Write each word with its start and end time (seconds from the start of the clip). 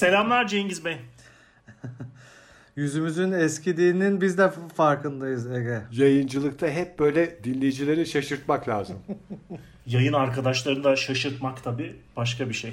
Selamlar 0.00 0.48
Cengiz 0.48 0.84
Bey. 0.84 0.96
Yüzümüzün 2.76 3.32
eskidiğinin 3.32 4.20
biz 4.20 4.38
de 4.38 4.50
farkındayız 4.76 5.50
Ege. 5.50 5.82
Yayıncılıkta 5.92 6.68
hep 6.68 6.98
böyle 6.98 7.44
dinleyicileri 7.44 8.06
şaşırtmak 8.06 8.68
lazım. 8.68 8.96
Yayın 9.86 10.12
arkadaşlarını 10.12 10.84
da 10.84 10.96
şaşırtmak 10.96 11.64
tabii 11.64 11.96
başka 12.16 12.48
bir 12.48 12.54
şey. 12.54 12.72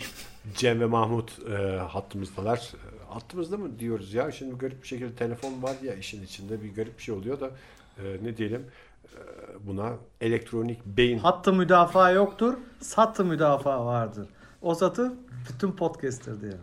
Cem 0.55 0.79
ve 0.79 0.85
Mahmut 0.85 1.39
e, 1.49 1.77
hattımızdalar. 1.77 2.71
Hattımızda 3.09 3.57
mı 3.57 3.79
diyoruz 3.79 4.13
ya? 4.13 4.31
Şimdi 4.31 4.57
garip 4.57 4.83
bir 4.83 4.87
şekilde 4.87 5.15
telefon 5.15 5.63
var 5.63 5.75
ya 5.83 5.93
işin 5.93 6.23
içinde 6.23 6.63
bir 6.63 6.75
garip 6.75 6.97
bir 6.97 7.03
şey 7.03 7.15
oluyor 7.15 7.39
da 7.39 7.51
e, 7.97 8.17
ne 8.23 8.37
diyelim 8.37 8.65
e, 9.05 9.17
buna 9.67 9.93
elektronik 10.21 10.85
beyin 10.85 11.17
Hattı 11.17 11.53
müdafaa 11.53 12.11
yoktur, 12.11 12.57
sattı 12.79 13.25
müdafaa 13.25 13.85
vardır. 13.85 14.27
O 14.61 14.75
satı 14.75 15.13
bütün 15.49 15.71
podcast'tir 15.71 16.41
diyelim. 16.41 16.59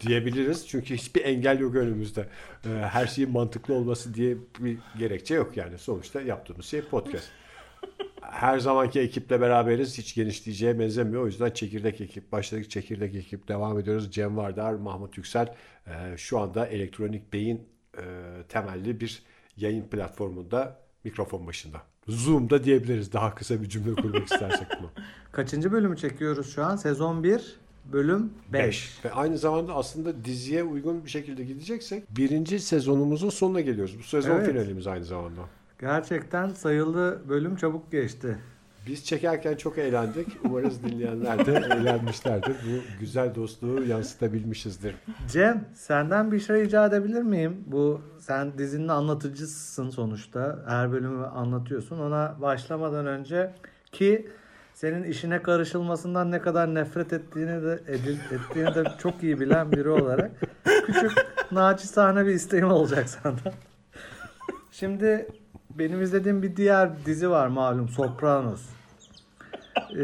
diyebiliriz. 0.00 0.68
Çünkü 0.68 0.94
hiçbir 0.94 1.24
engel 1.24 1.58
yok 1.58 1.74
önümüzde. 1.74 2.28
E, 2.64 2.68
her 2.68 3.06
şeyin 3.06 3.30
mantıklı 3.30 3.74
olması 3.74 4.14
diye 4.14 4.36
bir 4.58 4.78
gerekçe 4.98 5.34
yok 5.34 5.56
yani. 5.56 5.78
Sonuçta 5.78 6.20
yaptığımız 6.20 6.66
şey 6.66 6.80
podcast. 6.80 7.28
Her 8.20 8.58
zamanki 8.58 9.00
ekiple 9.00 9.40
beraberiz. 9.40 9.98
Hiç 9.98 10.14
genişleyeceğe 10.14 10.78
benzemiyor. 10.78 11.22
O 11.22 11.26
yüzden 11.26 11.50
çekirdek 11.50 12.00
ekip. 12.00 12.32
Başladık 12.32 12.70
çekirdek 12.70 13.14
ekip. 13.14 13.48
Devam 13.48 13.78
ediyoruz. 13.78 14.10
Cem 14.12 14.36
Vardar, 14.36 14.74
Mahmut 14.74 15.16
Yüksel. 15.16 15.54
e, 15.86 16.16
şu 16.16 16.38
anda 16.38 16.66
elektronik 16.66 17.32
beyin 17.32 17.62
e, 17.98 18.02
temelli 18.48 19.00
bir 19.00 19.22
yayın 19.56 19.82
platformunda 19.88 20.76
mikrofon 21.04 21.46
başında. 21.46 21.82
Zoom'da 22.08 22.64
diyebiliriz. 22.64 23.12
Daha 23.12 23.34
kısa 23.34 23.62
bir 23.62 23.68
cümle 23.68 23.94
kurmak 23.94 24.24
istersek 24.32 24.66
bunu. 24.80 24.90
Kaçıncı 25.32 25.72
bölümü 25.72 25.96
çekiyoruz 25.96 26.54
şu 26.54 26.64
an? 26.64 26.76
Sezon 26.76 27.24
1, 27.24 27.56
bölüm 27.92 28.32
5. 28.52 29.04
Ve 29.04 29.12
aynı 29.12 29.38
zamanda 29.38 29.74
aslında 29.74 30.24
diziye 30.24 30.62
uygun 30.64 31.04
bir 31.04 31.10
şekilde 31.10 31.44
gideceksek 31.44 32.16
birinci 32.16 32.60
sezonumuzun 32.60 33.30
sonuna 33.30 33.60
geliyoruz. 33.60 33.98
Bu 33.98 34.02
sezon 34.02 34.36
Evet. 34.36 34.46
finalimiz 34.50 34.86
aynı 34.86 35.04
zamanda. 35.04 35.40
Gerçekten 35.80 36.48
sayılı 36.48 37.18
bölüm 37.28 37.56
çabuk 37.56 37.92
geçti. 37.92 38.38
Biz 38.86 39.04
çekerken 39.04 39.54
çok 39.56 39.78
eğlendik. 39.78 40.28
Umarız 40.44 40.82
dinleyenler 40.82 41.46
de 41.46 41.52
eğlenmişlerdir. 41.74 42.50
Bu 42.50 43.00
güzel 43.00 43.34
dostluğu 43.34 43.84
yansıtabilmişizdir. 43.84 44.94
Cem, 45.32 45.64
senden 45.74 46.32
bir 46.32 46.40
şey 46.40 46.62
rica 46.62 46.86
edebilir 46.86 47.22
miyim? 47.22 47.64
Bu 47.66 48.00
sen 48.20 48.58
dizinin 48.58 48.88
anlatıcısın 48.88 49.90
sonuçta. 49.90 50.58
Her 50.68 50.92
bölümü 50.92 51.24
anlatıyorsun. 51.26 51.98
Ona 51.98 52.36
başlamadan 52.40 53.06
önce 53.06 53.54
ki 53.92 54.28
senin 54.74 55.02
işine 55.04 55.42
karışılmasından 55.42 56.30
ne 56.30 56.40
kadar 56.40 56.74
nefret 56.74 57.12
ettiğini 57.12 57.62
de 57.62 57.80
edil- 57.88 58.34
ettiğini 58.34 58.74
de 58.74 58.84
çok 58.98 59.22
iyi 59.22 59.40
bilen 59.40 59.72
biri 59.72 59.88
olarak 59.88 60.30
küçük 60.86 61.12
naçizane 61.52 62.26
bir 62.26 62.30
isteğim 62.34 62.70
olacak 62.70 63.08
senden. 63.08 63.52
Şimdi 64.72 65.28
benim 65.70 66.02
izlediğim 66.02 66.42
bir 66.42 66.56
diğer 66.56 67.06
dizi 67.06 67.30
var 67.30 67.46
malum 67.46 67.88
Sopranos. 67.88 68.62
Ee, 69.98 70.02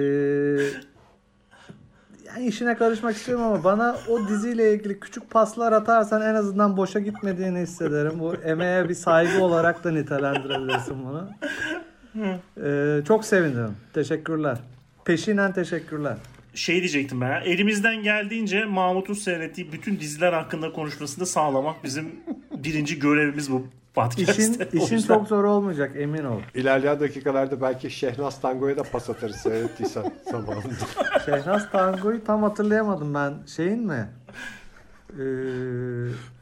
yani 2.27 2.47
işine 2.47 2.77
karışmak 2.77 3.17
istiyorum 3.17 3.45
ama 3.45 3.65
bana 3.65 3.97
o 4.09 4.29
diziyle 4.29 4.75
ilgili 4.75 5.01
küçük 5.01 5.31
paslar 5.31 5.73
atarsan 5.73 6.23
en 6.23 6.35
azından 6.35 6.77
boşa 6.77 7.01
gitmediğini 7.01 7.61
hissederim. 7.61 8.13
Bu 8.19 8.35
emeğe 8.35 8.89
bir 8.89 8.95
saygı 8.95 9.43
olarak 9.43 9.85
da 9.85 9.91
nitelendirebilirsin 9.91 10.97
bunu. 11.05 11.31
Ee, 12.65 13.03
çok 13.09 13.25
sevindim. 13.25 13.77
Teşekkürler. 13.93 14.59
Peşinen 15.05 15.53
teşekkürler. 15.53 16.17
Şey 16.55 16.77
diyecektim 16.77 17.21
ben. 17.21 17.43
Elimizden 17.43 18.03
geldiğince 18.03 18.65
Mahmut'un 18.65 19.15
seyrettiği 19.15 19.73
bütün 19.73 20.01
diziler 20.01 20.33
hakkında 20.33 20.73
konuşmasını 20.73 21.27
sağlamak 21.27 21.85
bizim 21.85 22.13
birinci 22.65 22.99
görevimiz 22.99 23.53
bu 23.53 23.67
podcast'te. 23.95 24.69
İşin, 24.73 24.81
işin 24.81 24.99
çok 25.09 25.29
zor 25.29 25.45
olmayacak 25.45 25.93
emin 25.97 26.25
ol. 26.25 26.41
İlerleyen 26.55 27.01
dakikalarda 27.01 27.61
belki 27.61 27.91
Şehnaz 27.91 28.41
Tango'ya 28.41 28.77
da 28.77 28.83
pas 28.83 29.11
atarız 29.11 29.37
seyrettiysen 29.37 30.13
zamanında. 30.31 31.21
Şehnaz 31.27 31.71
Tango'yu 31.71 32.25
tam 32.25 32.43
hatırlayamadım 32.43 33.15
ben. 33.15 33.35
Şeyin 33.57 33.87
mi? 33.87 34.09
Ee, 35.13 35.17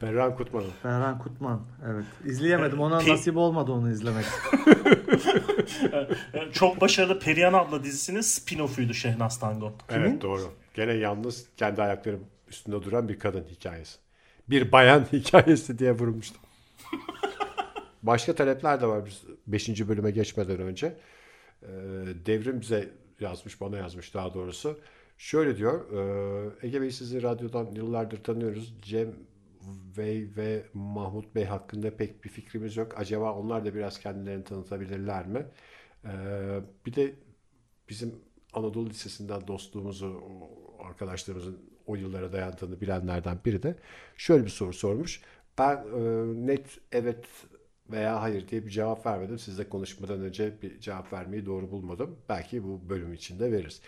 Berran 0.03 0.37
Kutman'ın. 0.37 0.71
Ferhan 0.83 1.19
Kutman. 1.19 1.61
Evet. 1.93 2.05
İzleyemedim. 2.25 2.81
Ona 2.81 2.99
Pe- 3.03 3.13
nasip 3.13 3.37
olmadı 3.37 3.73
onu 3.73 3.91
izlemek. 3.91 4.25
Çok 6.53 6.81
başarılı 6.81 7.19
Perihan 7.21 7.53
abla 7.53 7.85
dizisinin 7.85 8.21
spin-off'uydu 8.21 8.95
Şehnaz 8.95 9.41
Tango. 9.41 9.73
Evet 9.91 10.23
doğru. 10.23 10.53
Gene 10.75 10.93
yalnız 10.93 11.47
kendi 11.57 11.83
ayakları 11.83 12.17
üstünde 12.49 12.83
duran 12.83 13.09
bir 13.09 13.19
kadın 13.19 13.45
hikayesi. 13.51 13.99
Bir 14.51 14.73
bayan 14.73 15.05
hikayesi 15.13 15.79
diye 15.79 15.93
vurmuştum. 15.93 16.41
Başka 18.03 18.35
talepler 18.35 18.81
de 18.81 18.87
var 18.87 19.07
biz 19.07 19.23
5. 19.47 19.89
bölüme 19.89 20.11
geçmeden 20.11 20.61
önce. 20.61 20.97
Ee, 21.63 21.69
Devrim 22.27 22.61
bize 22.61 22.91
yazmış, 23.21 23.61
bana 23.61 23.77
yazmış 23.77 24.15
daha 24.15 24.35
doğrusu. 24.35 24.81
Şöyle 25.19 25.57
diyor, 25.57 25.93
e, 26.63 26.67
Ege 26.67 26.81
Bey 26.81 26.91
sizi 26.91 27.23
radyodan 27.23 27.71
yıllardır 27.75 28.25
tanıyoruz. 28.25 28.75
Cem 28.83 29.15
Bey 29.97 30.29
ve 30.37 30.65
Mahmut 30.75 31.35
Bey 31.35 31.45
hakkında 31.45 31.97
pek 31.97 32.25
bir 32.25 32.29
fikrimiz 32.29 32.77
yok. 32.77 32.93
Acaba 32.99 33.33
onlar 33.33 33.65
da 33.65 33.75
biraz 33.75 34.01
kendilerini 34.01 34.45
tanıtabilirler 34.45 35.27
mi? 35.27 35.47
Ee, 36.05 36.61
bir 36.87 36.95
de 36.95 37.15
bizim 37.89 38.15
Anadolu 38.53 38.91
Lisesi'nden 38.91 39.47
dostluğumuzu, 39.47 40.21
arkadaşlarımızın 40.79 41.59
o 41.87 41.97
yıllara 41.97 42.33
dayandığını 42.33 42.81
bilenlerden 42.81 43.39
biri 43.45 43.63
de 43.63 43.77
şöyle 44.17 44.45
bir 44.45 44.51
soru 44.51 44.73
sormuş. 44.73 45.23
Ben 45.59 45.77
e, 45.77 46.01
net 46.47 46.79
evet 46.93 47.27
veya 47.93 48.23
hayır 48.23 48.49
diye 48.49 48.67
bir 48.67 48.71
cevap 48.71 49.07
vermedim. 49.07 49.39
Sizle 49.39 49.69
konuşmadan 49.69 50.21
önce 50.21 50.63
bir 50.63 50.81
cevap 50.81 51.13
vermeyi 51.13 51.47
doğru 51.47 51.71
bulmadım. 51.71 52.17
Belki 52.29 52.65
bu 52.65 52.81
bölüm 52.89 53.13
içinde 53.13 53.53
veririz. 53.53 53.81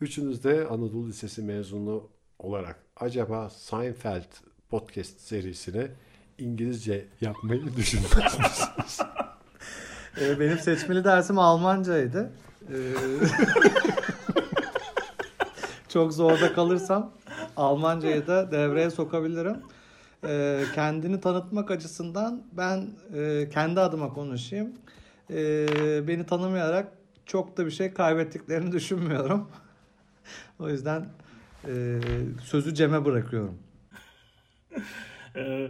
Üçünüz 0.00 0.44
de 0.44 0.66
Anadolu 0.66 1.08
Lisesi 1.08 1.42
mezunu 1.42 2.08
olarak 2.38 2.76
acaba 2.96 3.50
Seinfeld 3.50 4.32
podcast 4.70 5.20
serisini 5.20 5.88
İngilizce 6.38 7.06
yapmayı 7.20 7.76
düşünüyor 7.76 8.10
musunuz? 8.24 8.98
Ee, 10.20 10.40
benim 10.40 10.58
seçmeli 10.58 11.04
dersim 11.04 11.38
Almancaydı. 11.38 12.30
Ee, 12.68 12.74
çok 15.88 16.12
zorda 16.12 16.52
kalırsam 16.52 17.12
Almancayı 17.56 18.26
da 18.26 18.50
devreye 18.50 18.90
sokabilirim. 18.90 19.56
Ee, 20.24 20.62
kendini 20.74 21.20
tanıtmak 21.20 21.70
açısından 21.70 22.42
ben 22.52 22.86
e, 23.14 23.48
kendi 23.52 23.80
adıma 23.80 24.12
konuşayım. 24.12 24.72
Ee, 25.30 26.08
beni 26.08 26.26
tanımayarak 26.26 26.92
çok 27.26 27.56
da 27.56 27.66
bir 27.66 27.70
şey 27.70 27.92
kaybettiklerini 27.92 28.72
düşünmüyorum. 28.72 29.50
o 30.58 30.68
yüzden 30.68 31.06
e, 31.68 32.00
sözü 32.44 32.74
Cem'e 32.74 33.04
bırakıyorum. 33.04 33.58
Ee, 35.36 35.68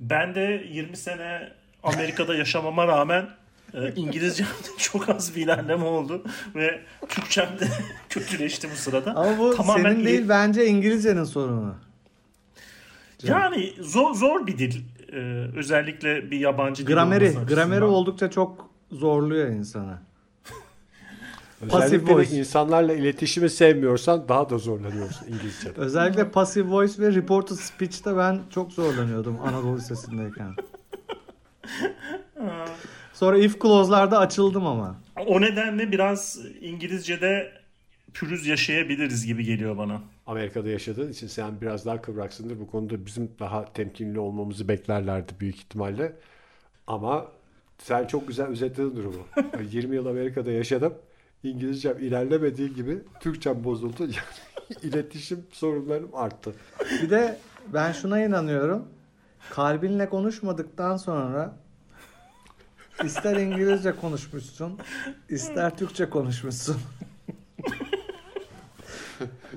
ben 0.00 0.34
de 0.34 0.66
20 0.70 0.96
sene 0.96 1.52
Amerika'da 1.82 2.34
yaşamama 2.34 2.86
rağmen 2.86 3.28
e, 3.74 3.92
İngilizcemde 3.96 4.50
çok 4.78 5.08
az 5.08 5.36
bir 5.36 5.42
ilerleme 5.42 5.84
oldu 5.84 6.24
ve 6.54 6.80
Türkçem 7.08 7.48
de 7.60 7.68
kötüleşti 8.08 8.68
bu 8.72 8.76
sırada. 8.76 9.16
Ama 9.16 9.38
bu 9.38 9.56
Tamamen 9.56 9.92
senin 9.92 10.04
değil 10.04 10.28
bence 10.28 10.66
İngilizcenin 10.66 11.24
sorunu. 11.24 11.85
Yani 13.22 13.72
zor 13.80 14.14
zor 14.14 14.46
bir 14.46 14.58
dil. 14.58 14.80
Ee, 15.12 15.16
özellikle 15.56 16.30
bir 16.30 16.38
yabancı 16.38 16.86
dil 16.86 16.92
Grameri, 16.92 17.34
grameri 17.48 17.84
oldukça 17.84 18.30
çok 18.30 18.70
zorluyor 18.92 19.48
insanı. 19.48 19.98
Özellikle 21.60 22.06
de 22.06 22.14
voice. 22.14 22.36
insanlarla 22.38 22.94
iletişimi 22.94 23.50
sevmiyorsan 23.50 24.28
daha 24.28 24.50
da 24.50 24.58
zorlanıyorsun 24.58 25.26
İngilizce'de. 25.26 25.80
Özellikle 25.80 26.30
passive 26.30 26.68
voice 26.68 27.02
ve 27.02 27.14
reported 27.14 27.56
speech'te 27.56 28.16
ben 28.16 28.40
çok 28.50 28.72
zorlanıyordum 28.72 29.38
Anadolu 29.40 29.76
Lisesi'ndeyken. 29.76 30.54
Sonra 33.12 33.38
if 33.38 33.60
clause'larda 33.60 34.18
açıldım 34.18 34.66
ama. 34.66 34.96
O 35.26 35.40
nedenle 35.40 35.92
biraz 35.92 36.38
İngilizce'de 36.60 37.52
pürüz 38.14 38.46
yaşayabiliriz 38.46 39.26
gibi 39.26 39.44
geliyor 39.44 39.76
bana. 39.76 40.00
Amerika'da 40.26 40.68
yaşadığın 40.68 41.12
için 41.12 41.26
sen 41.26 41.60
biraz 41.60 41.86
daha 41.86 42.02
kıvraksındır. 42.02 42.60
Bu 42.60 42.70
konuda 42.70 43.06
bizim 43.06 43.30
daha 43.38 43.64
temkinli 43.72 44.18
olmamızı 44.18 44.68
beklerlerdi 44.68 45.32
büyük 45.40 45.56
ihtimalle. 45.56 46.12
Ama 46.86 47.26
sen 47.78 48.06
çok 48.06 48.28
güzel 48.28 48.46
özetledin 48.46 48.96
durumu. 48.96 49.26
20 49.70 49.96
yıl 49.96 50.06
Amerika'da 50.06 50.50
yaşadım. 50.50 50.94
İngilizcem 51.42 51.98
ilerlemediği 51.98 52.74
gibi 52.74 52.98
Türkçem 53.20 53.64
bozuldu. 53.64 54.02
Yani 54.70 54.80
iletişim 54.82 55.46
sorunlarım 55.52 56.14
arttı. 56.14 56.54
Bir 57.02 57.10
de 57.10 57.38
ben 57.72 57.92
şuna 57.92 58.20
inanıyorum. 58.20 58.88
Kalbinle 59.50 60.08
konuşmadıktan 60.08 60.96
sonra 60.96 61.56
ister 63.04 63.36
İngilizce 63.36 63.92
konuşmuşsun, 63.96 64.78
ister 65.28 65.76
Türkçe 65.76 66.10
konuşmuşsun. 66.10 66.76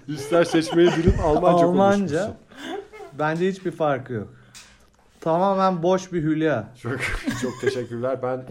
İster 0.10 0.44
seçmeyi 0.44 0.90
bilip 0.98 1.20
Almanca, 1.20 1.66
Almanca 1.66 2.08
konuşmuşsun. 2.08 2.36
bence 3.20 3.50
hiçbir 3.50 3.72
farkı 3.72 4.14
yok. 4.14 4.34
Tamamen 5.20 5.84
boş 5.84 6.14
bir 6.14 6.24
hülya. 6.24 6.68
Çok, 6.82 7.00
çok 7.42 7.62
teşekkürler. 7.62 8.20
Ben 8.24 8.46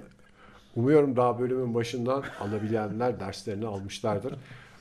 umuyorum 0.77 1.17
daha 1.17 1.39
bölümün 1.41 1.75
başından 1.75 2.25
alabilenler 2.41 3.21
derslerini 3.21 3.67
almışlardır. 3.67 4.35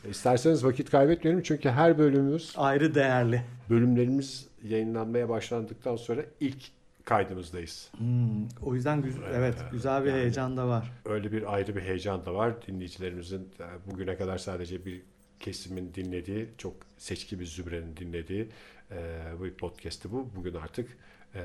İsterseniz 0.10 0.66
vakit 0.66 0.90
kaybetmeyelim 0.92 1.44
çünkü 1.44 1.70
her 1.70 1.98
bölümümüz, 1.98 2.54
Ayrı 2.58 2.96
değerli. 2.96 3.42
bölümlerimiz 3.70 4.48
yayınlanmaya 4.64 5.30
başlandıktan 5.30 5.96
sonra 5.96 6.22
ilk 6.40 6.58
kaydımızdayız. 7.06 7.92
Hmm, 7.98 8.48
o 8.62 8.76
yüzden 8.76 9.02
güz- 9.02 9.16
evet, 9.34 9.56
güzel 9.72 10.04
bir 10.04 10.10
yani- 10.10 10.20
heyecan 10.20 10.58
da 10.58 10.68
var. 10.68 10.92
Öyle 11.06 11.32
bir 11.32 11.54
ayrı 11.54 11.76
bir 11.76 11.82
heyecan 11.82 12.26
da 12.26 12.34
var. 12.34 12.54
Dinleyicilerimizin 12.68 13.50
e, 13.60 13.92
bugüne 13.92 14.18
kadar 14.18 14.38
sadece 14.38 14.86
bir 14.86 15.02
kesimin 15.40 15.94
dinlediği, 15.94 16.50
çok 16.58 16.74
seçki 16.98 17.40
bir 17.40 17.46
zümrenin 17.46 17.98
dinlediği 17.98 18.50
e, 18.92 19.24
bu 19.40 19.58
podcast'i 19.58 20.12
bu. 20.12 20.30
Bugün 20.36 20.54
artık 20.54 20.98
e, 21.36 21.40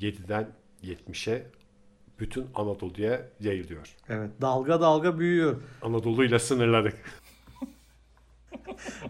7'den 0.00 0.48
70'e 0.82 1.46
bütün 2.20 2.46
Anadolu'ya 2.54 3.28
yayılıyor. 3.40 3.96
Evet, 4.08 4.30
dalga 4.40 4.80
dalga 4.80 5.18
büyüyor. 5.18 5.60
Anadolu'yla 5.82 6.38
sınırladık. 6.38 6.94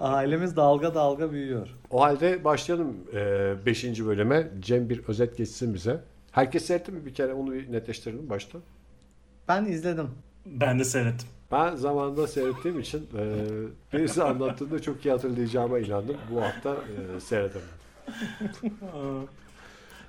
Ailemiz 0.00 0.56
dalga 0.56 0.94
dalga 0.94 1.32
büyüyor. 1.32 1.68
O 1.90 2.00
halde 2.00 2.44
başlayalım 2.44 2.96
5. 3.66 3.84
bölüme. 3.84 4.50
Cem 4.60 4.88
bir 4.88 5.04
özet 5.04 5.36
geçsin 5.36 5.74
bize. 5.74 6.04
Herkes 6.30 6.64
seyretti 6.64 6.92
mi 6.92 7.06
bir 7.06 7.14
kere 7.14 7.32
onu 7.32 7.52
bir 7.52 7.72
netleştirelim 7.72 8.30
başta. 8.30 8.58
Ben 9.48 9.64
izledim. 9.64 10.10
Ben 10.46 10.78
de 10.78 10.84
seyrettim. 10.84 11.28
Ben 11.52 11.76
zamanında 11.76 12.26
seyrettiğim 12.26 12.80
için 12.80 13.08
e, 13.18 13.24
birisi 13.92 14.22
anlattığında 14.22 14.82
çok 14.82 15.06
iyi 15.06 15.10
hatırlayacağıma 15.10 15.78
inandım. 15.78 16.16
Bu 16.30 16.42
hafta 16.42 16.74
e, 17.16 17.20
seyredemem. 17.20 17.68
Ee, 18.64 18.68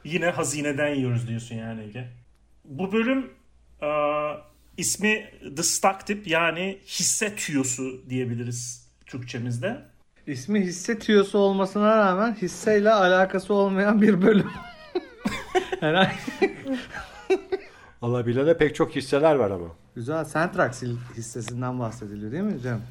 Yine 0.03 0.29
hazineden 0.29 0.95
yiyoruz 0.95 1.27
diyorsun 1.27 1.55
yani 1.55 1.83
Ege. 1.83 2.07
Bu 2.65 2.91
bölüm 2.91 3.29
e, 3.81 3.89
ismi 4.77 5.31
The 5.55 5.63
Stock 5.63 6.07
Tip 6.07 6.27
yani 6.27 6.79
hisse 6.85 7.35
tüyosu 7.35 8.09
diyebiliriz 8.09 8.87
Türkçemizde. 9.05 9.81
İsmi 10.27 10.61
hisse 10.61 10.99
tüyosu 10.99 11.37
olmasına 11.37 11.97
rağmen 11.97 12.35
hisseyle 12.41 12.91
alakası 12.91 13.53
olmayan 13.53 14.01
bir 14.01 14.21
bölüm. 14.21 14.51
Herhangi 15.79 16.13
Alabilene 18.01 18.57
pek 18.57 18.75
çok 18.75 18.95
hisseler 18.95 19.35
var 19.35 19.51
ama. 19.51 19.67
Güzel. 19.95 20.25
Centrax 20.33 20.83
hissesinden 21.17 21.79
bahsediliyor 21.79 22.31
değil 22.31 22.43
mi 22.43 22.61
Cem? 22.63 22.81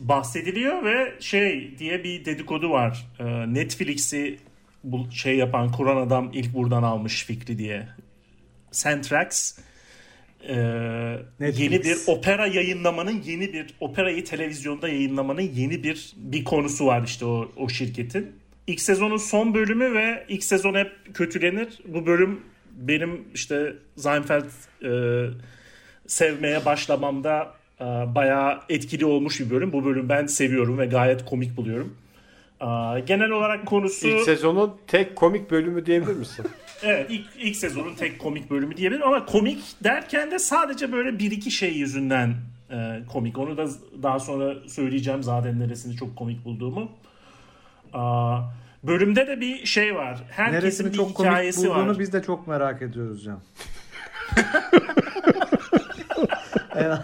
bahsediliyor 0.00 0.84
ve 0.84 1.14
şey 1.20 1.78
diye 1.78 2.04
bir 2.04 2.24
dedikodu 2.24 2.70
var. 2.70 3.06
Ee, 3.18 3.54
Netflix'i 3.54 4.38
bu 4.84 5.10
şey 5.10 5.36
yapan 5.36 5.72
kuran 5.72 6.06
adam 6.06 6.30
ilk 6.32 6.54
buradan 6.54 6.82
almış 6.82 7.24
fikri 7.24 7.58
diye. 7.58 7.88
Centrax 8.72 9.58
e, 10.48 10.56
Netflix. 11.40 11.60
yeni 11.60 11.84
bir 11.84 11.96
opera 12.06 12.46
yayınlamanın 12.46 13.22
yeni 13.22 13.52
bir 13.52 13.74
operayı 13.80 14.24
televizyonda 14.24 14.88
yayınlamanın 14.88 15.40
yeni 15.40 15.82
bir 15.82 16.12
bir 16.16 16.44
konusu 16.44 16.86
var 16.86 17.02
işte 17.02 17.24
o, 17.24 17.52
o 17.56 17.68
şirketin. 17.68 18.32
İlk 18.66 18.80
sezonun 18.80 19.16
son 19.16 19.54
bölümü 19.54 19.94
ve 19.94 20.24
ilk 20.28 20.44
sezon 20.44 20.74
hep 20.74 21.14
kötülenir. 21.14 21.80
Bu 21.86 22.06
bölüm 22.06 22.40
benim 22.76 23.24
işte 23.34 23.76
Seinfeld 23.96 24.44
e, 24.84 24.90
sevmeye 26.06 26.64
başlamamda 26.64 27.54
e, 27.80 27.84
bayağı 27.84 28.60
etkili 28.68 29.04
olmuş 29.04 29.40
bir 29.40 29.50
bölüm. 29.50 29.72
Bu 29.72 29.84
bölüm 29.84 30.08
ben 30.08 30.26
seviyorum 30.26 30.78
ve 30.78 30.86
gayet 30.86 31.24
komik 31.24 31.56
buluyorum. 31.56 31.96
E, 32.60 32.66
genel 33.06 33.30
olarak 33.30 33.66
konusu... 33.66 34.08
İlk 34.08 34.20
sezonun 34.20 34.74
tek 34.86 35.16
komik 35.16 35.50
bölümü 35.50 35.86
diyebilir 35.86 36.16
misin? 36.16 36.46
Evet 36.82 37.10
ilk, 37.10 37.26
ilk 37.38 37.56
sezonun 37.56 37.94
tek 37.94 38.18
komik 38.18 38.50
bölümü 38.50 38.76
diyebilirim 38.76 39.06
ama 39.06 39.26
komik 39.26 39.58
derken 39.84 40.30
de 40.30 40.38
sadece 40.38 40.92
böyle 40.92 41.18
bir 41.18 41.30
iki 41.30 41.50
şey 41.50 41.72
yüzünden 41.72 42.34
e, 42.70 43.00
komik. 43.12 43.38
Onu 43.38 43.56
da 43.56 43.68
daha 44.02 44.20
sonra 44.20 44.54
söyleyeceğim 44.68 45.22
zaten 45.22 45.60
neresini 45.60 45.96
çok 45.96 46.16
komik 46.16 46.44
bulduğumu. 46.44 46.90
Aa, 47.92 48.40
bölümde 48.86 49.26
de 49.26 49.40
bir 49.40 49.66
şey 49.66 49.94
var. 49.94 50.24
Herkesin 50.30 50.64
Neresini 50.66 50.92
bir 50.92 50.96
çok 50.96 51.14
komik 51.14 51.30
hikayesi 51.30 51.68
bulduğunu 51.68 51.88
var. 51.88 51.98
biz 51.98 52.12
de 52.12 52.22
çok 52.22 52.46
merak 52.48 52.82
ediyoruz. 52.82 53.28
En- 56.74 56.98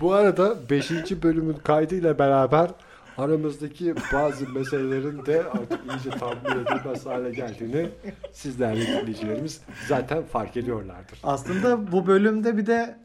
Bu 0.00 0.12
arada 0.12 0.56
5. 0.70 0.90
bölümün 1.22 1.54
kaydıyla 1.64 2.18
beraber 2.18 2.70
aramızdaki 3.18 3.94
bazı 4.12 4.48
meselelerin 4.48 5.26
de 5.26 5.42
artık 5.52 5.80
iyice 5.92 6.10
tahmin 6.18 6.62
edilmez 6.62 7.06
hale 7.06 7.30
geldiğini 7.30 7.88
siz 8.32 8.60
değerli 8.60 8.86
dinleyicilerimiz 8.86 9.60
zaten 9.88 10.22
fark 10.22 10.56
ediyorlardır. 10.56 11.18
Aslında 11.22 11.92
bu 11.92 12.06
bölümde 12.06 12.56
bir 12.56 12.66
de 12.66 12.96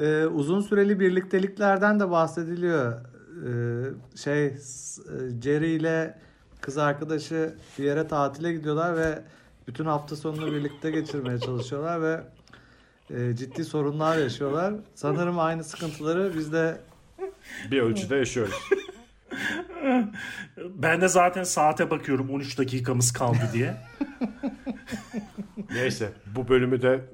e, 0.00 0.24
uzun 0.26 0.60
süreli 0.60 1.00
birlikteliklerden 1.00 2.00
de 2.00 2.10
bahsediliyor. 2.10 2.92
E, 2.92 4.16
şey 4.16 4.44
e, 4.46 4.52
Jerry 5.42 5.70
ile 5.74 6.18
kız 6.60 6.78
arkadaşı 6.78 7.54
bir 7.78 7.84
yere 7.84 8.08
tatile 8.08 8.52
gidiyorlar 8.52 8.96
ve 8.96 9.22
bütün 9.68 9.84
hafta 9.84 10.16
sonunu 10.16 10.52
birlikte 10.52 10.90
geçirmeye 10.90 11.38
çalışıyorlar 11.38 12.02
ve 12.02 12.20
e, 13.10 13.36
ciddi 13.36 13.64
sorunlar 13.64 14.18
yaşıyorlar. 14.18 14.74
Sanırım 14.94 15.38
aynı 15.38 15.64
sıkıntıları 15.64 16.32
biz 16.36 16.52
de 16.52 16.80
Bir 17.70 17.80
ölçüde 17.80 18.16
yaşıyoruz. 18.16 18.54
Ben 20.58 21.00
de 21.00 21.08
zaten 21.08 21.42
saate 21.42 21.90
bakıyorum 21.90 22.30
13 22.30 22.58
dakikamız 22.58 23.12
kaldı 23.12 23.50
diye. 23.52 23.76
Neyse 25.70 26.12
bu 26.36 26.48
bölümü 26.48 26.82
de 26.82 27.04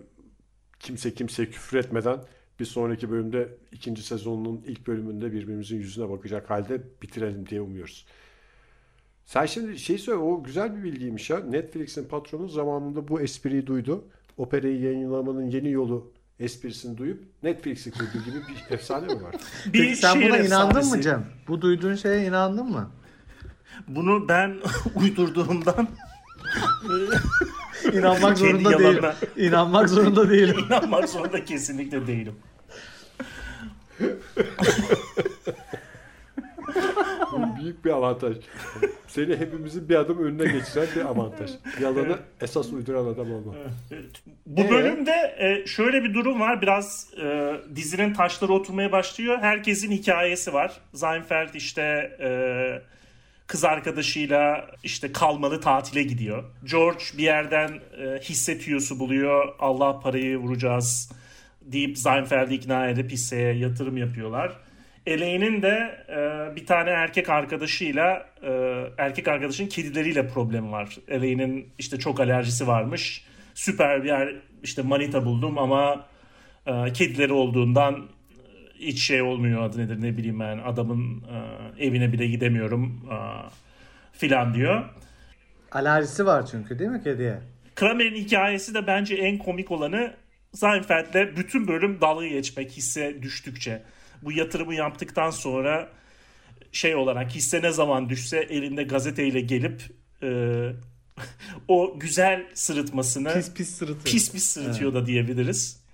kimse 0.81 1.15
kimseye 1.15 1.51
küfür 1.51 1.79
etmeden 1.79 2.19
bir 2.61 2.65
sonraki 2.65 3.11
bölümde 3.11 3.49
ikinci 3.73 4.03
sezonun 4.03 4.63
ilk 4.67 4.87
bölümünde 4.87 5.33
birbirimizin 5.33 5.77
yüzüne 5.77 6.11
bakacak 6.11 6.51
halde 6.51 6.83
bitirelim 7.03 7.47
diye 7.47 7.61
umuyoruz. 7.61 8.07
Sen 9.27 9.47
şimdi 9.47 9.79
şey 9.79 9.99
söyle 9.99 10.19
o 10.19 10.43
güzel 10.45 10.77
bir 10.77 10.83
bilgiymiş 10.83 11.31
ya. 11.31 11.39
Netflix'in 11.41 12.05
patronu 12.09 12.49
zamanında 12.49 13.09
bu 13.09 13.21
espriyi 13.21 13.67
duydu. 13.67 14.05
Operayı 14.37 14.81
yayınlamanın 14.81 15.51
yeni 15.51 15.71
yolu 15.71 16.13
esprisini 16.41 16.99
duyup 16.99 17.25
Netflix'i 17.43 17.91
kurduğu 17.91 18.25
gibi 18.25 18.37
bir 18.49 18.65
efsane 18.75 19.15
mi 19.15 19.23
var? 19.23 19.35
Bir 19.67 19.73
Peki 19.81 19.97
sen 19.97 20.23
buna 20.23 20.39
inandın 20.39 20.89
mı 20.89 21.01
Cem? 21.01 21.27
Bu 21.49 21.61
duyduğun 21.63 21.95
şeye 21.95 22.27
inandın 22.27 22.71
mı? 22.71 22.91
Bunu 23.89 24.29
ben 24.29 24.57
uydurduğumdan 24.95 25.89
İnanmak 27.93 28.21
Kendi 28.37 28.39
zorunda 28.39 28.71
değilim. 28.79 28.83
yalanına. 28.95 29.15
İnanmak 29.37 29.89
zorunda 29.89 30.31
değilim. 30.31 30.57
inanmak 30.67 31.09
zorunda 31.09 31.45
kesinlikle 31.45 32.07
değilim. 32.07 32.35
Büyük 37.65 37.85
bir 37.85 37.91
avantaj. 37.91 38.37
Seni 39.07 39.37
hepimizin 39.37 39.89
bir 39.89 39.95
adım 39.95 40.19
önüne 40.25 40.53
geçiren 40.53 40.87
bir 40.97 41.01
avantaj. 41.01 41.51
Yalanı 41.81 42.19
esas 42.41 42.73
uyduran 42.73 43.05
adam 43.05 43.33
olma. 43.33 43.55
Bu 44.47 44.61
Ee? 44.61 44.71
bölümde 44.71 45.37
e, 45.39 45.67
şöyle 45.67 46.05
bir 46.05 46.15
durum 46.15 46.41
var. 46.41 46.63
Biraz 46.63 47.11
e, 47.23 47.53
dizinin 47.77 48.15
taşları 48.15 48.53
oturmaya 48.53 48.93
başlıyor. 48.93 49.39
Herkesin 49.41 49.91
hikayesi 49.91 50.53
var. 50.53 50.73
Seinfeld 50.95 51.55
işte 51.55 51.83
e, 52.21 52.29
kız 53.47 53.65
arkadaşıyla 53.65 54.71
işte 54.83 55.13
kalmalı 55.13 55.61
tatile 55.61 56.03
gidiyor. 56.03 56.45
George 56.71 57.05
bir 57.19 57.23
yerden 57.23 57.81
hisse 58.21 58.59
tüyosu 58.59 58.99
buluyor. 58.99 59.55
Allah 59.59 60.01
parayı 60.01 60.39
vuracağız 60.39 61.13
deyip 61.63 61.99
Seinfeld'i 61.99 62.55
ikna 62.55 62.89
edip 62.89 63.11
hisseye 63.11 63.55
yatırım 63.55 63.97
yapıyorlar. 63.97 64.57
Elaine'in 65.07 65.63
de 65.63 66.05
e, 66.09 66.57
bir 66.57 66.67
tane 66.67 66.91
erkek 66.91 67.29
arkadaşıyla 67.31 68.27
e, 68.43 68.51
erkek 68.99 69.29
arkadaşın 69.29 69.67
kedileriyle 69.67 70.29
problemi 70.29 70.73
var. 70.73 70.97
Elaine'in 71.09 71.69
işte 71.79 71.99
çok 71.99 72.21
alerjisi 72.21 72.67
varmış. 72.67 73.25
Süper 73.55 74.03
bir 74.03 74.09
yer 74.09 74.35
işte 74.63 74.83
manita 74.83 75.25
buldum 75.25 75.59
ama 75.59 76.07
e, 76.67 76.93
kedileri 76.93 77.33
olduğundan 77.33 77.95
e, 77.95 78.07
hiç 78.79 79.03
şey 79.03 79.23
olmuyor 79.23 79.63
adı 79.63 79.79
nedir 79.79 80.03
ne 80.03 80.17
bileyim 80.17 80.41
ben 80.41 80.59
adamın 80.59 81.23
e, 81.23 81.87
evine 81.87 82.13
bile 82.13 82.27
gidemiyorum 82.27 83.09
e, 83.11 83.17
filan 84.13 84.55
diyor. 84.55 84.85
Alerjisi 85.73 86.27
var 86.27 86.47
çünkü 86.47 86.79
değil 86.79 86.91
mi 86.91 87.03
kediye? 87.03 87.39
Kramer'in 87.75 88.15
hikayesi 88.15 88.75
de 88.75 88.87
bence 88.87 89.15
en 89.15 89.39
komik 89.39 89.71
olanı 89.71 90.15
Seinfeld'le 90.55 91.37
bütün 91.37 91.69
bölüm 91.69 92.01
dalga 92.01 92.27
geçmek 92.27 92.71
hisse 92.71 93.23
düştükçe. 93.23 93.83
Bu 94.25 94.33
yatırımı 94.33 94.75
yaptıktan 94.75 95.31
sonra 95.31 95.89
şey 96.73 96.95
olarak 96.95 97.35
hisse 97.35 97.63
ne 97.63 97.71
zaman 97.71 98.09
düşse 98.09 98.39
elinde 98.39 98.83
gazeteyle 98.83 99.41
gelip 99.41 99.83
e, 100.23 100.29
o 101.69 101.99
güzel 101.99 102.47
sırıtmasını 102.55 103.35
Pis 103.35 103.55
pis 103.55 103.71
sırıtıyor. 103.71 104.05
pis 104.05 104.33
pis 104.33 104.45
sırıtıyor 104.45 104.95
da 104.95 105.07
diyebiliriz. 105.07 105.85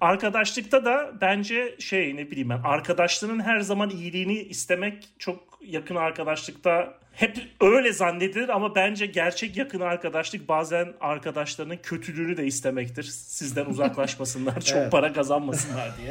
Arkadaşlıkta 0.00 0.84
da 0.84 1.12
bence 1.20 1.76
şey 1.78 2.16
ne 2.16 2.30
bileyim 2.30 2.50
ben 2.50 2.60
arkadaşlığının 2.64 3.40
her 3.40 3.60
zaman 3.60 3.90
iyiliğini 3.90 4.38
istemek 4.38 5.08
çok 5.18 5.53
yakın 5.66 5.96
arkadaşlıkta 5.96 6.94
hep 7.12 7.36
öyle 7.60 7.92
zannedilir 7.92 8.48
ama 8.48 8.74
bence 8.74 9.06
gerçek 9.06 9.56
yakın 9.56 9.80
arkadaşlık 9.80 10.48
bazen 10.48 10.92
arkadaşlarının 11.00 11.76
kötülüğünü 11.82 12.36
de 12.36 12.46
istemektir. 12.46 13.02
Sizden 13.02 13.64
uzaklaşmasınlar, 13.66 14.60
çok 14.64 14.78
Evet. 14.78 14.92
para 14.92 15.12
kazanmasınlar 15.12 15.90
diye. 15.98 16.10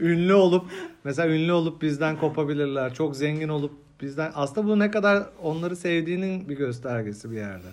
Ünlü 0.12 0.34
olup 0.34 0.70
mesela 1.04 1.28
ünlü 1.28 1.52
olup 1.52 1.82
bizden 1.82 2.16
kopabilirler. 2.18 2.94
Çok 2.94 3.16
zengin 3.16 3.48
olup 3.48 3.72
bizden 4.02 4.32
aslında 4.34 4.66
bu 4.68 4.78
ne 4.78 4.90
kadar 4.90 5.22
onları 5.42 5.76
sevdiğinin 5.76 6.48
bir 6.48 6.56
göstergesi 6.56 7.30
bir 7.30 7.36
yerde. 7.36 7.66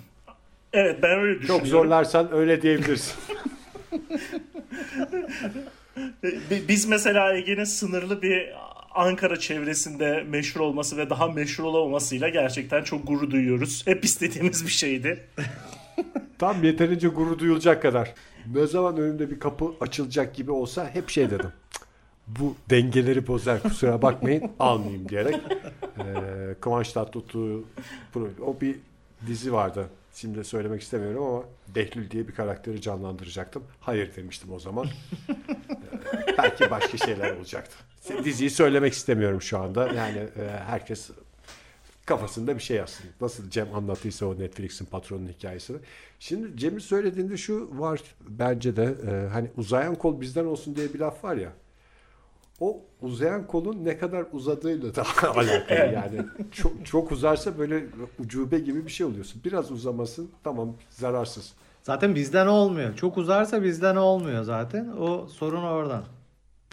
Evet 0.73 0.99
ben 1.03 1.19
öyle 1.19 1.39
düşünüyorum. 1.39 1.63
Çok 1.65 1.67
zorlarsan 1.67 2.33
öyle 2.33 2.61
diyebilirsin. 2.61 3.15
Bi- 6.23 6.63
Biz 6.67 6.85
mesela 6.87 7.35
Ege'nin 7.35 7.63
sınırlı 7.63 8.21
bir 8.21 8.49
Ankara 8.95 9.39
çevresinde 9.39 10.23
meşhur 10.29 10.59
olması 10.61 10.97
ve 10.97 11.09
daha 11.09 11.27
meşhur 11.27 11.63
olamamasıyla 11.63 12.29
gerçekten 12.29 12.83
çok 12.83 13.07
gurur 13.07 13.31
duyuyoruz. 13.31 13.87
Hep 13.87 14.05
istediğimiz 14.05 14.65
bir 14.65 14.71
şeydi. 14.71 15.23
Tam 16.39 16.63
yeterince 16.63 17.07
gurur 17.07 17.39
duyulacak 17.39 17.81
kadar. 17.81 18.13
Ne 18.53 18.67
zaman 18.67 18.97
önümde 18.97 19.31
bir 19.31 19.39
kapı 19.39 19.65
açılacak 19.81 20.35
gibi 20.35 20.51
olsa 20.51 20.89
hep 20.93 21.09
şey 21.09 21.29
dedim. 21.29 21.51
"Cık, 21.71 21.81
Bu 22.27 22.55
dengeleri 22.69 23.27
bozar 23.27 23.63
kusura 23.63 24.01
bakmayın 24.01 24.51
almayayım 24.59 25.09
diyerek. 25.09 25.35
Ee, 25.35 26.03
Kıvanç 26.61 26.93
Tatlıtuğ 26.93 27.63
o 28.45 28.61
bir 28.61 28.75
dizi 29.27 29.53
vardı. 29.53 29.87
Şimdi 30.15 30.43
söylemek 30.43 30.81
istemiyorum 30.81 31.23
ama 31.23 31.43
Behlül 31.75 32.11
diye 32.11 32.27
bir 32.27 32.33
karakteri 32.35 32.81
canlandıracaktım. 32.81 33.63
Hayır 33.81 34.15
demiştim 34.15 34.53
o 34.53 34.59
zaman. 34.59 34.87
Ee, 36.13 36.37
belki 36.37 36.71
başka 36.71 36.97
şeyler 36.97 37.31
olacaktı. 37.35 37.75
Diziyi 38.23 38.49
söylemek 38.49 38.93
istemiyorum 38.93 39.41
şu 39.41 39.57
anda. 39.59 39.87
Yani 39.87 40.17
e, 40.17 40.49
herkes 40.65 41.09
kafasında 42.05 42.55
bir 42.55 42.61
şey 42.61 42.77
yazsın. 42.77 43.05
Nasıl 43.21 43.49
Cem 43.49 43.75
anlattıysa 43.75 44.25
o 44.25 44.39
Netflix'in 44.39 44.85
patronun 44.85 45.27
hikayesini. 45.27 45.77
Şimdi 46.19 46.57
Cem'in 46.57 46.79
söylediğinde 46.79 47.37
şu 47.37 47.69
var 47.79 48.01
bence 48.29 48.75
de 48.75 48.95
e, 49.07 49.29
hani 49.29 49.51
uzayan 49.57 49.95
kol 49.95 50.21
bizden 50.21 50.45
olsun 50.45 50.75
diye 50.75 50.93
bir 50.93 50.99
laf 50.99 51.23
var 51.23 51.35
ya. 51.35 51.53
O 52.59 52.81
uzayan 53.01 53.47
kolun 53.47 53.85
ne 53.85 53.97
kadar 53.97 54.25
uzadığıyla 54.31 54.95
da 54.95 55.01
alakalı 55.23 55.63
yani. 55.69 56.25
Çok, 56.51 56.85
çok 56.85 57.11
uzarsa 57.11 57.57
böyle 57.57 57.85
ucube 58.19 58.59
gibi 58.59 58.85
bir 58.85 58.91
şey 58.91 59.05
oluyorsun. 59.05 59.41
Biraz 59.45 59.71
uzamasın 59.71 60.31
tamam 60.43 60.75
zararsız. 60.89 61.53
Zaten 61.83 62.15
bizden 62.15 62.47
olmuyor. 62.47 62.95
Çok 62.95 63.17
uzarsa 63.17 63.63
bizden 63.63 63.95
olmuyor 63.95 64.43
zaten. 64.43 64.87
O 64.99 65.27
sorun 65.27 65.63
oradan. 65.63 66.03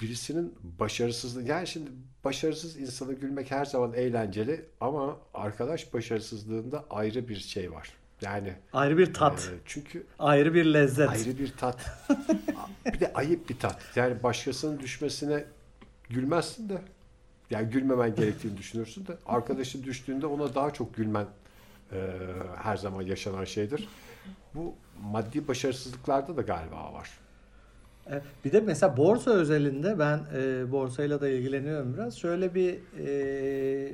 Birisinin 0.02 0.54
başarısızlığı 0.62 1.42
yani 1.42 1.66
şimdi 1.66 1.90
başarısız 2.24 2.76
insanı 2.76 3.12
gülmek 3.12 3.50
her 3.50 3.64
zaman 3.64 3.92
eğlenceli 3.92 4.64
ama 4.80 5.16
arkadaş 5.34 5.94
başarısızlığında 5.94 6.84
ayrı 6.90 7.28
bir 7.28 7.36
şey 7.36 7.72
var. 7.72 7.92
Yani 8.22 8.54
Ayrı 8.72 8.98
bir 8.98 9.14
tat. 9.14 9.50
e, 9.54 9.58
çünkü 9.64 10.06
Ayrı 10.18 10.54
bir 10.54 10.64
lezzet. 10.64 11.08
ayrı 11.08 11.38
bir 11.38 11.52
tat. 11.56 11.90
bir 12.94 13.00
de 13.00 13.12
ayıp 13.12 13.48
bir 13.48 13.58
tat. 13.58 13.82
Yani 13.96 14.22
başkasının 14.22 14.78
düşmesine 14.78 15.44
gülmezsin 16.10 16.68
de 16.68 16.82
yani 17.50 17.70
gülmemen 17.70 18.14
gerektiğini 18.14 18.56
düşünürsün 18.56 19.06
de 19.06 19.16
arkadaşın 19.26 19.82
düştüğünde 19.84 20.26
ona 20.26 20.54
daha 20.54 20.70
çok 20.72 20.94
gülmen 20.94 21.26
e, 21.92 22.10
her 22.62 22.76
zaman 22.76 23.02
yaşanan 23.02 23.44
şeydir. 23.44 23.88
Bu 24.54 24.74
maddi 25.02 25.48
başarısızlıklarda 25.48 26.36
da 26.36 26.42
galiba 26.42 26.92
var. 26.92 27.10
Bir 28.44 28.52
de 28.52 28.60
mesela 28.60 28.96
borsa 28.96 29.30
özelinde 29.30 29.98
ben 29.98 30.20
e, 30.34 30.72
borsayla 30.72 31.20
da 31.20 31.28
ilgileniyorum 31.28 31.94
biraz. 31.94 32.16
Şöyle 32.18 32.54
bir 32.54 32.78
e, 33.06 33.92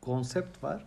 konsept 0.00 0.64
var. 0.64 0.84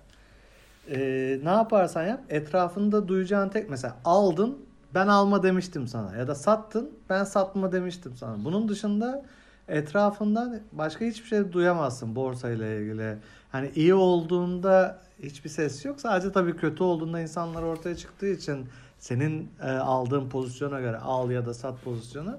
E, 0.90 1.00
ne 1.44 1.50
yaparsan 1.50 2.04
yap 2.04 2.22
etrafında 2.30 3.08
duyacağın 3.08 3.50
tek 3.50 3.70
mesela 3.70 3.96
aldın 4.06 4.58
ben 4.94 5.08
alma 5.08 5.44
demiştim 5.44 5.88
sana 5.88 6.16
ya 6.18 6.28
da 6.28 6.36
sattın 6.36 6.92
ben 7.10 7.24
satma 7.24 7.72
demiştim 7.72 8.14
sana. 8.18 8.46
Bunun 8.46 8.70
dışında 8.70 9.26
etrafından 9.68 10.60
başka 10.72 11.06
hiçbir 11.06 11.28
şey 11.28 11.52
duyamazsın 11.52 12.16
borsayla 12.16 12.68
ilgili. 12.68 13.18
Hani 13.52 13.72
iyi 13.76 13.94
olduğunda 13.94 15.00
hiçbir 15.24 15.50
ses 15.50 15.86
yok. 15.86 16.02
Sadece 16.02 16.32
tabii 16.32 16.56
kötü 16.56 16.84
olduğunda 16.84 17.20
insanlar 17.20 17.64
ortaya 17.64 17.96
çıktığı 17.96 18.28
için 18.28 18.68
senin 19.04 19.52
e, 19.62 19.72
aldığın 19.72 20.30
pozisyona 20.30 20.80
göre 20.80 20.98
al 20.98 21.32
ya 21.32 21.46
da 21.46 21.54
sat 21.54 21.82
pozisyonu 21.84 22.38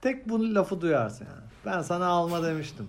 tek 0.00 0.28
bu 0.28 0.54
lafı 0.54 0.80
duyarsın 0.80 1.24
yani. 1.24 1.46
Ben 1.66 1.82
sana 1.82 2.06
alma 2.06 2.42
demiştim. 2.42 2.88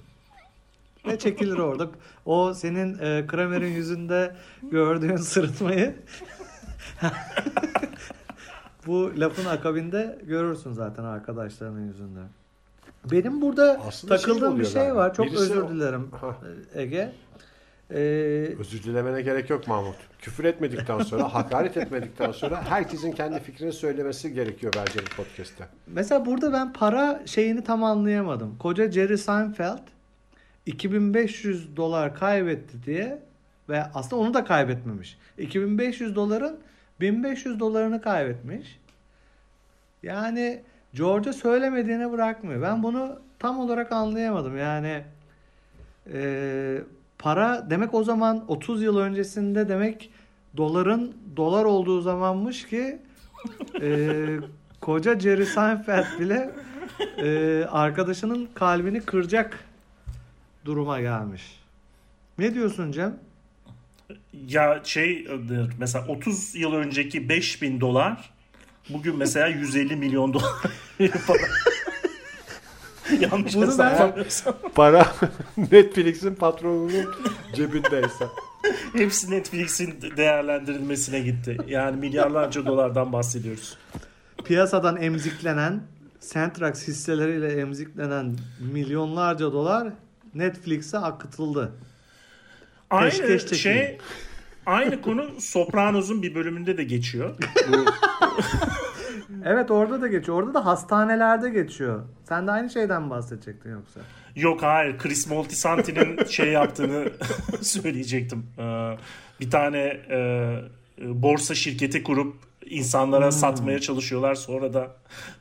Ve 1.07 1.19
çekilir 1.19 1.57
orada. 1.57 1.87
O 2.25 2.53
senin 2.53 2.99
e, 2.99 3.27
Kramer'in 3.27 3.73
yüzünde 3.73 4.35
gördüğün 4.71 5.15
sırıtmayı 5.15 5.95
bu 8.87 9.11
lafın 9.17 9.45
akabinde 9.45 10.19
görürsün 10.23 10.73
zaten 10.73 11.03
arkadaşlarının 11.03 11.87
yüzünde. 11.87 12.19
Benim 13.11 13.41
burada 13.41 13.81
Aslında 13.87 14.17
şey 14.17 14.25
takıldığım 14.27 14.49
bir 14.49 14.53
oluyor 14.53 14.69
şey 14.71 14.81
galiba. 14.81 14.95
var. 14.95 15.13
Çok 15.13 15.25
Birisi 15.25 15.41
özür 15.41 15.67
dilerim 15.69 16.11
Ege. 16.73 17.13
Ee, 17.91 17.95
Özür 18.59 18.83
dilemene 18.83 19.21
gerek 19.21 19.49
yok 19.49 19.67
Mahmut. 19.67 19.95
Küfür 20.19 20.43
etmedikten 20.43 20.99
sonra, 20.99 21.23
hakaret 21.33 21.77
etmedikten 21.77 22.31
sonra 22.31 22.63
herkesin 22.69 23.11
kendi 23.11 23.39
fikrini 23.39 23.73
söylemesi 23.73 24.33
gerekiyor 24.33 24.73
bence 24.77 24.99
bu 24.99 25.23
podcast'te. 25.23 25.67
Mesela 25.87 26.25
burada 26.25 26.53
ben 26.53 26.73
para 26.73 27.21
şeyini 27.25 27.63
tam 27.63 27.83
anlayamadım. 27.83 28.57
Koca 28.59 28.91
Jerry 28.91 29.17
Seinfeld 29.17 29.79
2500 30.65 31.77
dolar 31.77 32.15
kaybetti 32.15 32.83
diye 32.85 33.19
ve 33.69 33.83
aslında 33.93 34.21
onu 34.21 34.33
da 34.33 34.45
kaybetmemiş. 34.45 35.17
2500 35.37 36.15
doların 36.15 36.59
1500 37.01 37.59
dolarını 37.59 38.01
kaybetmiş. 38.01 38.79
Yani 40.03 40.61
George'a 40.93 41.33
söylemediğini 41.33 42.11
bırakmıyor. 42.11 42.61
Ben 42.61 42.83
bunu 42.83 43.19
tam 43.39 43.59
olarak 43.59 43.91
anlayamadım. 43.91 44.57
Yani 44.57 45.03
e, 46.13 46.81
para 47.19 47.69
demek 47.69 47.93
o 47.93 48.03
zaman 48.03 48.43
30 48.47 48.83
yıl 48.83 48.97
öncesinde 48.97 49.69
demek 49.69 50.09
doların 50.57 51.17
dolar 51.37 51.65
olduğu 51.65 52.01
zamanmış 52.01 52.67
ki 52.67 52.99
e, 53.81 54.17
koca 54.81 55.19
Jerry 55.19 55.45
Seinfeld 55.45 56.19
bile 56.19 56.51
e, 57.17 57.63
arkadaşının 57.65 58.49
kalbini 58.53 59.01
kıracak 59.01 59.65
duruma 60.65 61.01
gelmiş. 61.01 61.59
Ne 62.37 62.53
diyorsun 62.53 62.91
Cem? 62.91 63.19
Ya 64.47 64.81
şey 64.83 65.27
mesela 65.79 66.07
30 66.07 66.55
yıl 66.55 66.73
önceki 66.73 67.29
5000 67.29 67.81
dolar 67.81 68.29
bugün 68.89 69.17
mesela 69.17 69.47
150 69.47 69.95
milyon 69.95 70.33
dolar 70.33 70.51
para. 71.27 71.37
Yanlış 73.19 73.55
Bunu 73.55 73.77
ben-. 73.77 74.13
Para 74.75 75.07
Netflix'in 75.57 76.35
patronunun 76.35 77.05
cebindeyse. 77.55 78.25
Hepsi 78.93 79.31
Netflix'in 79.31 80.01
değerlendirilmesine 80.17 81.19
gitti. 81.19 81.57
Yani 81.67 81.97
milyarlarca 81.97 82.65
dolardan 82.65 83.13
bahsediyoruz. 83.13 83.77
Piyasadan 84.45 85.01
emziklenen 85.01 85.81
Centrax 86.33 86.87
hisseleriyle 86.87 87.61
emziklenen 87.61 88.35
milyonlarca 88.73 89.51
dolar 89.51 89.87
Netflix'e 90.35 90.97
akıtıldı. 90.97 91.71
Aynı 92.89 93.09
Peşkeş 93.09 93.41
çekimi. 93.41 93.59
şey 93.59 93.97
aynı 94.65 95.01
konu 95.01 95.41
Sopranos'un 95.41 96.23
bir 96.23 96.35
bölümünde 96.35 96.77
de 96.77 96.83
geçiyor. 96.83 97.35
Evet 99.45 99.71
orada 99.71 100.01
da 100.01 100.07
geçiyor. 100.07 100.37
Orada 100.37 100.53
da 100.53 100.65
hastanelerde 100.65 101.49
geçiyor. 101.49 102.01
Sen 102.23 102.47
de 102.47 102.51
aynı 102.51 102.69
şeyden 102.69 103.09
bahsedecektin 103.09 103.71
yoksa. 103.71 103.99
Yok 104.35 104.63
hayır 104.63 104.97
Chris 104.97 105.27
Moltisanti'nin 105.27 106.23
şey 106.29 106.51
yaptığını 106.51 107.09
söyleyecektim. 107.61 108.45
Ee, 108.59 108.97
bir 109.39 109.51
tane 109.51 109.79
e, 110.09 110.49
borsa 111.01 111.55
şirketi 111.55 112.03
kurup 112.03 112.35
insanlara 112.65 113.31
satmaya 113.31 113.79
çalışıyorlar. 113.79 114.35
Sonra 114.35 114.73
da 114.73 114.87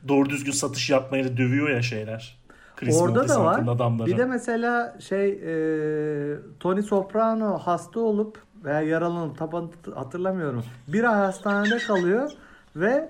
doğru 0.07 0.29
düzgün 0.29 0.51
satış 0.51 0.89
yapmayı 0.89 1.37
dövüyor 1.37 1.69
ya 1.69 1.81
şeyler. 1.81 2.39
Chris 2.75 3.01
Orada 3.01 3.27
da 3.29 3.45
var. 3.45 3.59
adamları. 3.67 4.07
Bir 4.07 4.17
de 4.17 4.25
mesela 4.25 4.97
şey 4.99 5.29
e, 5.29 6.37
Tony 6.59 6.81
Soprano 6.81 7.57
hasta 7.57 7.99
olup 7.99 8.37
veya 8.63 8.81
yaralanıp 8.81 9.37
tam 9.37 9.71
hatırlamıyorum. 9.95 10.63
Bir 10.87 11.03
ay 11.03 11.19
hastanede 11.19 11.77
kalıyor 11.77 12.31
ve 12.75 13.09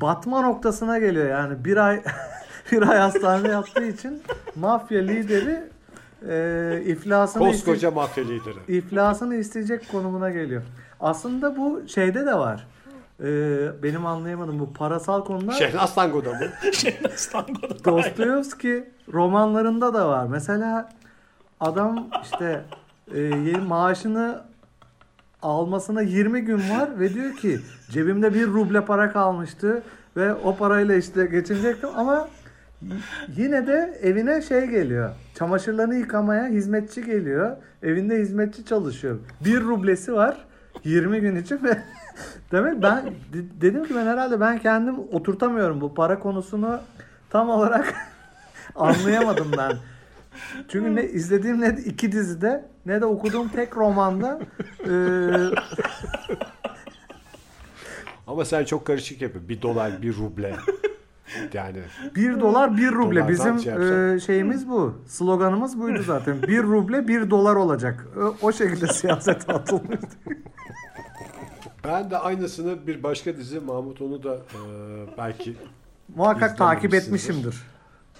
batma 0.00 0.40
noktasına 0.42 0.98
geliyor. 0.98 1.28
Yani 1.28 1.64
bir 1.64 1.76
ay 1.76 2.02
bir 2.72 2.88
ay 2.88 2.98
hastanede 2.98 3.48
yattığı 3.48 3.84
için 3.84 4.22
mafya 4.56 5.00
lideri 5.02 5.62
e, 6.28 6.82
iflasını 6.86 7.42
iste- 7.42 7.50
Koskoca 7.50 7.90
mafya 7.90 8.24
lideri. 8.24 8.76
iflasını 8.78 9.34
isteyecek 9.34 9.88
konumuna 9.92 10.30
geliyor. 10.30 10.62
Aslında 11.00 11.56
bu 11.56 11.82
şeyde 11.88 12.26
de 12.26 12.34
var. 12.34 12.66
E, 13.20 13.26
benim 13.82 14.06
anlayamadığım 14.06 14.58
bu 14.60 14.72
parasal 14.72 15.24
konular 15.24 15.52
Şehnaz 15.52 15.94
Tango'da 15.94 16.30
mı? 16.32 16.38
Şehnaz 16.72 17.26
Tango'da 17.30 17.70
da 17.70 17.84
Dostoyevski 17.84 18.90
romanlarında 19.12 19.94
da 19.94 20.08
var. 20.08 20.26
Mesela 20.26 20.88
adam 21.60 22.06
işte 22.22 22.64
e, 23.14 23.20
yeni 23.20 23.58
maaşını 23.60 24.40
almasına 25.42 26.02
20 26.02 26.40
gün 26.40 26.70
var 26.70 27.00
ve 27.00 27.14
diyor 27.14 27.36
ki 27.36 27.60
cebimde 27.90 28.34
bir 28.34 28.46
ruble 28.46 28.84
para 28.84 29.12
kalmıştı 29.12 29.82
ve 30.16 30.34
o 30.34 30.56
parayla 30.56 30.94
işte 30.94 31.26
geçinecektim 31.26 31.88
ama 31.96 32.28
yine 33.36 33.66
de 33.66 33.98
evine 34.02 34.42
şey 34.42 34.66
geliyor. 34.66 35.10
Çamaşırlarını 35.34 35.94
yıkamaya 35.94 36.46
hizmetçi 36.48 37.04
geliyor. 37.04 37.56
Evinde 37.82 38.18
hizmetçi 38.18 38.64
çalışıyor. 38.64 39.18
Bir 39.44 39.60
rublesi 39.60 40.12
var 40.14 40.36
20 40.84 41.20
gün 41.20 41.36
için 41.36 41.60
ve 41.64 41.78
demek 42.52 42.82
ben 42.82 43.06
de- 43.06 43.60
dedim 43.60 43.84
ki 43.84 43.94
ben 43.96 44.06
herhalde 44.06 44.40
ben 44.40 44.58
kendim 44.58 44.98
oturtamıyorum 44.98 45.80
bu 45.80 45.94
para 45.94 46.18
konusunu 46.18 46.80
tam 47.30 47.50
olarak 47.50 47.94
anlayamadım 48.74 49.50
ben. 49.58 49.72
Çünkü 50.68 50.96
ne 50.96 51.04
izlediğim 51.04 51.60
ne 51.60 51.76
iki 51.84 52.12
dizide 52.12 52.64
ne 52.86 53.00
de 53.00 53.06
okuduğum 53.06 53.48
tek 53.48 53.76
romanda 53.76 54.40
e, 54.88 54.92
Ama 58.26 58.44
sen 58.44 58.64
çok 58.64 58.84
karışık 58.84 59.22
yapıyorsun. 59.22 59.48
Bir 59.48 59.62
dolar, 59.62 60.02
bir 60.02 60.16
ruble. 60.16 60.56
Yani 61.52 61.78
bir 62.14 62.40
dolar 62.40 62.76
bir 62.76 62.92
ruble. 62.92 63.20
Dolardan 63.20 63.28
Bizim 63.28 63.58
şey 63.58 64.14
e, 64.14 64.20
şeyimiz 64.20 64.68
bu. 64.68 64.94
Sloganımız 65.06 65.80
buydu 65.80 66.02
zaten. 66.02 66.42
Bir 66.42 66.62
ruble 66.62 67.08
bir 67.08 67.30
dolar 67.30 67.56
olacak. 67.56 68.06
O, 68.16 68.34
o 68.42 68.52
şekilde 68.52 68.86
siyasete 68.86 69.52
atılmıştı. 69.52 70.08
ben 71.84 72.10
de 72.10 72.18
aynısını 72.18 72.86
bir 72.86 73.02
başka 73.02 73.36
dizi 73.36 73.60
Mahmut 73.60 74.00
onu 74.00 74.22
da 74.22 74.34
e, 74.34 74.60
belki 75.18 75.56
Muhakkak 76.16 76.58
takip 76.58 76.94
etmişimdir. 76.94 77.54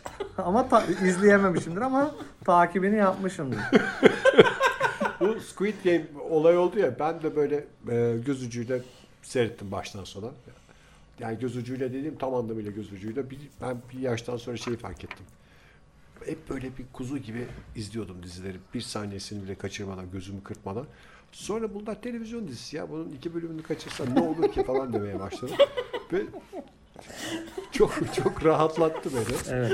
ama 0.38 0.69
ta- 0.69 0.87
izleyememişimdir 0.87 1.80
ama 1.80 2.14
takibini 2.45 2.97
yapmışımdır. 2.97 3.59
bu 5.21 5.40
Squid 5.40 5.75
Game 5.85 6.04
olay 6.30 6.57
oldu 6.57 6.78
ya 6.78 6.99
ben 6.99 7.23
de 7.23 7.37
böyle 7.37 7.64
e, 7.90 8.16
göz 8.26 8.42
ucuyla 8.42 8.78
seyrettim 9.23 9.71
baştan 9.71 10.04
sona. 10.04 10.30
Yani 11.19 11.38
göz 11.38 11.57
ucuyla 11.57 11.88
dediğim 11.88 12.16
tam 12.16 12.35
anlamıyla 12.35 12.71
göz 12.71 12.92
ucuyla. 12.92 13.30
Bir, 13.30 13.38
ben 13.62 13.76
bir 13.92 13.99
yaştan 13.99 14.37
sonra 14.37 14.57
şeyi 14.57 14.76
fark 14.76 15.04
ettim. 15.04 15.26
Hep 16.26 16.50
böyle 16.50 16.66
bir 16.78 16.85
kuzu 16.92 17.19
gibi 17.19 17.47
izliyordum 17.76 18.23
dizileri. 18.23 18.57
Bir 18.75 18.80
saniyesini 18.80 19.42
bile 19.45 19.54
kaçırmadan, 19.54 20.11
gözümü 20.11 20.42
kırpmadan. 20.42 20.87
Sonra 21.33 21.75
bunlar 21.75 22.02
televizyon 22.02 22.49
dizisi 22.49 22.76
ya. 22.76 22.90
Bunun 22.90 23.09
iki 23.09 23.35
bölümünü 23.35 23.62
kaçırsam 23.62 24.14
ne 24.14 24.21
olur 24.21 24.52
ki 24.52 24.64
falan 24.64 24.92
demeye 24.92 25.21
başladım. 25.21 25.57
Ve 26.12 26.23
çok 27.73 27.95
çok 28.14 28.45
rahatlattı 28.45 29.11
beni. 29.14 29.57
Evet. 29.59 29.73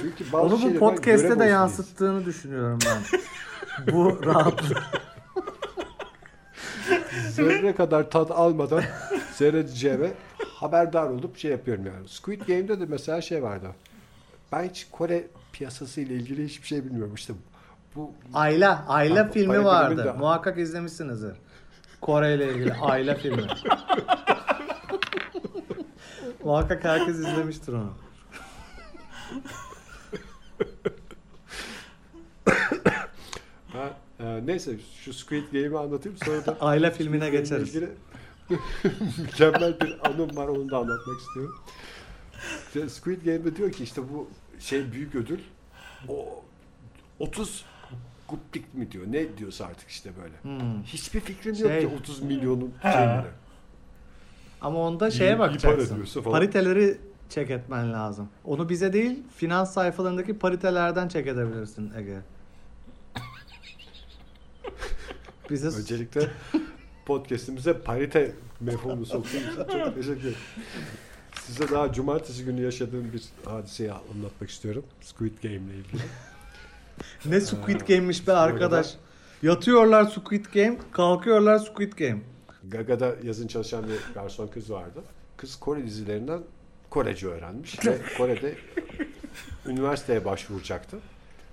Çünkü 0.00 0.32
bazı 0.32 0.54
Onu 0.54 0.74
bu 0.74 0.78
podcast'te 0.78 1.38
de 1.38 1.44
yansıttığını 1.44 2.24
düşünüyorum 2.24 2.78
ben. 2.86 2.98
bu 3.94 4.20
rahatlık. 4.26 4.78
zerre 7.30 7.74
kadar 7.74 8.10
tat 8.10 8.30
almadan 8.30 8.82
seyredeceğime 9.34 10.10
haberdar 10.54 11.06
olup 11.10 11.38
şey 11.38 11.50
yapıyorum 11.50 11.86
yani. 11.86 12.08
Squid 12.08 12.40
Game'de 12.40 12.80
de 12.80 12.84
mesela 12.88 13.20
şey 13.20 13.42
vardı. 13.42 13.66
Ben 14.52 14.64
hiç 14.68 14.86
Kore 14.92 15.26
piyasası 15.52 16.00
ile 16.00 16.14
ilgili 16.14 16.44
hiçbir 16.44 16.66
şey 16.66 16.84
bilmiyorum. 16.84 17.14
İşte 17.14 17.32
bu 17.96 18.12
Ayla, 18.34 18.84
Ayla 18.88 19.24
Ha, 19.26 19.30
filmi 19.30 19.64
vardı. 19.64 20.04
de- 20.04 20.12
Muhakkak 20.12 20.58
izlemişsinizdir. 20.58 21.32
Kore 22.00 22.34
ile 22.34 22.52
ilgili 22.52 22.72
Ayla 22.74 23.14
filmi. 23.14 23.42
Muhakkak 26.44 26.84
herkes 26.84 27.16
izlemiştir 27.18 27.72
onu. 27.72 27.92
ha, 33.72 33.90
e, 34.20 34.46
neyse 34.46 34.76
şu 35.04 35.12
Squid 35.12 35.44
Game'i 35.52 35.78
anlatayım 35.78 36.18
sonra 36.24 36.46
da 36.46 36.56
Ayla 36.60 36.90
filmine 36.90 37.30
geçeriz. 37.30 37.68
ilgili 37.68 37.88
mükemmel 39.18 39.80
bir 39.80 40.08
anım 40.10 40.36
var 40.36 40.48
onu 40.48 40.70
da 40.70 40.78
anlatmak 40.78 41.20
istiyorum. 41.20 41.54
İşte 42.66 42.88
Squid 42.88 43.24
Game'de 43.24 43.56
diyor 43.56 43.72
ki 43.72 43.82
işte 43.84 44.02
bu 44.12 44.28
şey 44.58 44.92
büyük 44.92 45.14
ödül 45.14 45.40
o 46.08 46.44
30 47.18 47.64
guptik 48.28 48.74
mi 48.74 48.92
diyor 48.92 49.04
ne 49.08 49.38
diyorsa 49.38 49.66
artık 49.66 49.88
işte 49.88 50.10
böyle. 50.22 50.58
Hmm. 50.60 50.82
Hiçbir 50.82 51.20
fikrim 51.20 51.54
Şey- 51.56 51.82
yok 51.82 51.90
ki 51.92 51.96
30 52.00 52.22
milyonun 52.22 52.74
şeyini. 52.82 53.22
Ama 54.60 54.78
onda 54.78 55.10
şeye 55.10 55.38
bakacaksın. 55.38 56.22
Pariteleri 56.22 56.98
check 57.28 57.50
etmen 57.50 57.92
lazım. 57.92 58.28
Onu 58.44 58.68
bize 58.68 58.92
değil, 58.92 59.22
finans 59.36 59.72
sayfalarındaki 59.74 60.38
paritelerden 60.38 61.08
check 61.08 61.28
edebilirsin 61.28 61.92
Ege. 61.98 62.18
Bize 65.50 65.68
Öncelikle 65.68 66.30
podcast'imize 67.06 67.72
parite 67.72 68.34
mefhumu 68.60 69.06
soktuğun 69.06 69.38
için 69.38 69.56
çok 69.56 69.94
teşekkür 69.94 70.20
ederim. 70.20 70.34
Size 71.34 71.70
daha 71.70 71.92
cumartesi 71.92 72.44
günü 72.44 72.62
yaşadığım 72.62 73.12
bir 73.12 73.22
hadiseyi 73.44 73.92
anlatmak 73.92 74.50
istiyorum. 74.50 74.84
Squid 75.00 75.42
Game 75.42 75.54
ile 75.54 75.76
ilgili. 75.76 76.02
ne 77.24 77.40
Squid 77.40 77.80
Game'miş 77.80 78.28
be 78.28 78.32
arkadaş. 78.32 78.94
Yatıyorlar 79.42 80.04
Squid 80.04 80.44
Game, 80.54 80.78
kalkıyorlar 80.92 81.58
Squid 81.58 81.92
Game. 81.92 82.20
Gaga'da 82.68 83.16
yazın 83.22 83.46
çalışan 83.46 83.84
bir 83.88 84.14
garson 84.14 84.46
kız 84.46 84.70
vardı. 84.70 85.02
Kız 85.36 85.56
Kore 85.56 85.86
dizilerinden 85.86 86.42
Korece 86.90 87.26
öğrenmiş 87.28 87.86
ve 87.86 87.98
Kore'de 88.16 88.54
üniversiteye 89.66 90.24
başvuracaktı. 90.24 90.98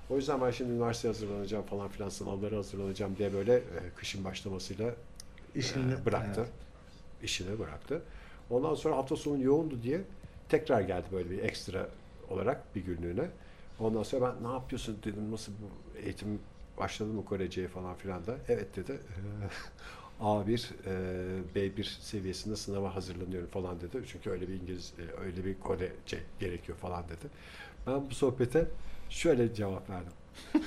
O 0.10 0.16
yüzden 0.16 0.42
ben 0.42 0.52
şimdi 0.52 0.72
üniversiteye 0.72 1.14
hazırlanacağım 1.14 1.66
falan 1.66 1.90
filan 1.90 2.10
sınavlara 2.10 2.58
hazırlanacağım 2.58 3.18
diye 3.18 3.34
böyle 3.34 3.56
e, 3.56 3.62
kışın 3.96 4.24
başlamasıyla 4.24 4.94
İşini 5.56 5.94
e, 5.94 6.06
bıraktı. 6.06 6.42
Evet. 6.42 6.52
İşini 7.24 7.60
bıraktı. 7.60 8.02
Ondan 8.50 8.76
sonra 8.76 8.98
hafta 8.98 9.16
sonu 9.16 9.44
yoğundu 9.44 9.84
diye 9.84 10.02
tekrar 10.50 10.82
geldi 10.82 11.06
böyle 11.12 11.30
bir 11.30 11.44
ekstra 11.44 11.90
olarak 12.30 12.76
bir 12.76 12.82
günlüğüne. 12.82 13.30
Ondan 13.80 14.04
sonra 14.04 14.36
ben 14.42 14.50
ne 14.50 14.54
yapıyorsun 14.54 14.98
dedim 15.04 15.32
nasıl 15.32 15.52
bu 15.52 15.98
eğitim 16.00 16.40
başladı 16.78 17.10
mı 17.10 17.26
Korece'ye 17.26 17.68
falan 17.68 17.96
filan 17.96 18.28
da. 18.28 18.36
Evet 18.48 18.76
dedi. 18.76 19.00
A1, 20.22 20.68
e, 20.86 20.92
B1 21.56 21.84
seviyesinde 22.02 22.56
sınava 22.56 22.96
hazırlanıyorum 22.96 23.50
falan 23.50 23.82
dedi. 23.82 23.98
Çünkü 24.12 24.30
öyle 24.30 24.48
bir 24.48 24.54
İngiliz, 24.54 24.94
e, 25.00 25.22
öyle 25.22 25.46
bir 25.46 25.60
Korece 25.60 26.20
gerekiyor 26.40 26.78
falan 26.78 27.04
dedi. 27.04 27.28
Ben 27.88 28.10
bu 28.10 28.16
sohbete 28.16 28.68
şöyle 29.10 29.54
cevap 29.54 29.90
verdim. 29.90 30.14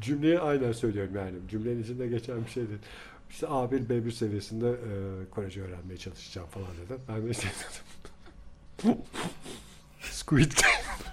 Cümleyi 0.00 0.40
aynen 0.40 0.72
söylüyorum 0.72 1.14
yani. 1.16 1.36
Cümlenin 1.50 1.82
içinde 1.82 2.06
geçen 2.06 2.44
bir 2.44 2.50
şey 2.50 2.68
değil. 2.68 2.78
İşte 3.30 3.46
A1, 3.46 3.86
B1 3.88 4.12
seviyesinde 4.12 4.68
e, 4.70 5.30
Korece 5.30 5.62
öğrenmeye 5.62 5.96
çalışacağım 5.96 6.48
falan 6.48 6.68
dedi. 6.68 7.00
Ben 7.08 7.28
de 7.28 7.34
şey 7.34 7.50
dedim. 7.50 8.96
Squid 10.00 10.52
Game. 10.52 11.09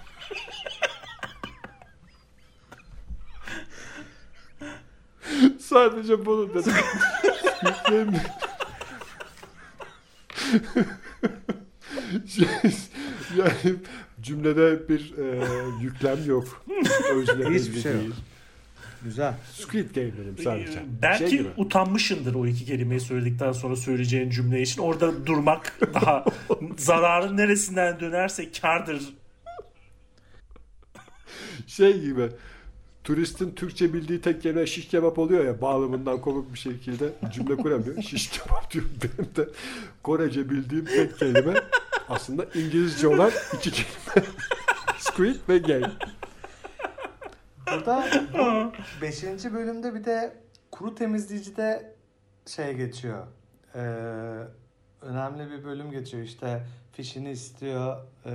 Sadece 5.78 6.26
bunu 6.26 6.54
dedim. 6.54 6.72
Şey, 12.28 12.46
yani 13.36 13.74
cümlede 14.22 14.88
bir 14.88 15.14
e, 15.18 15.44
yüklem 15.82 16.24
yok. 16.26 16.64
Özne 17.14 17.58
Hiçbir 17.58 17.80
şey 17.80 17.92
yok. 17.92 18.00
değil. 18.00 18.14
Güzel. 19.04 19.34
Squid 19.52 19.94
Game 19.94 20.06
dedim 20.16 20.36
sadece. 20.44 20.82
Belki 21.02 21.30
Şey 21.30 21.38
gibi. 21.38 21.48
utanmışındır 21.56 22.34
o 22.34 22.46
iki 22.46 22.64
kelimeyi 22.64 23.00
söyledikten 23.00 23.52
sonra 23.52 23.76
söyleyeceğin 23.76 24.30
cümle 24.30 24.62
için. 24.62 24.82
Orada 24.82 25.26
durmak 25.26 25.78
daha 25.94 26.24
zararın 26.76 27.36
neresinden 27.36 28.00
dönerse 28.00 28.52
kardır. 28.52 29.02
Şey 31.66 32.00
gibi 32.00 32.28
turistin 33.08 33.54
Türkçe 33.54 33.92
bildiği 33.92 34.20
tek 34.20 34.42
kelime 34.42 34.66
şiş 34.66 34.88
kebap 34.88 35.18
oluyor 35.18 35.44
ya 35.44 35.60
bağlamından 35.60 36.20
komik 36.20 36.52
bir 36.52 36.58
şekilde 36.58 37.12
cümle 37.32 37.56
kuramıyor. 37.56 38.02
Şiş 38.02 38.30
kebap 38.30 38.70
diyor. 38.70 38.84
Benim 39.02 39.36
de 39.36 39.48
Korece 40.02 40.50
bildiğim 40.50 40.84
tek 40.84 41.18
kelime 41.18 41.54
aslında 42.08 42.44
İngilizce 42.44 43.08
olan 43.08 43.30
iki 43.54 43.70
kelime. 43.70 44.28
Squid 44.98 45.36
ve 45.48 45.58
game. 45.58 45.92
Burada 47.66 48.08
5. 49.02 49.24
bölümde 49.24 49.94
bir 49.94 50.04
de 50.04 50.36
kuru 50.70 50.94
temizleyicide 50.94 51.94
şey 52.46 52.74
geçiyor. 52.74 53.26
Ee, 53.74 53.78
önemli 55.02 55.50
bir 55.50 55.64
bölüm 55.64 55.90
geçiyor 55.90 56.22
işte 56.22 56.66
fişini 56.92 57.30
istiyor. 57.30 57.96
Ee, 58.26 58.30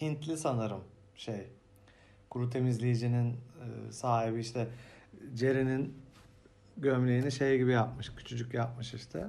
Hintli 0.00 0.36
sanırım. 0.36 0.84
şey 1.14 1.46
kuru 2.30 2.50
temizleyicinin 2.50 3.45
sahibi 3.90 4.40
işte 4.40 4.68
Jerry'nin 5.34 5.94
gömleğini 6.76 7.32
şey 7.32 7.58
gibi 7.58 7.72
yapmış. 7.72 8.12
Küçücük 8.16 8.54
yapmış 8.54 8.94
işte. 8.94 9.26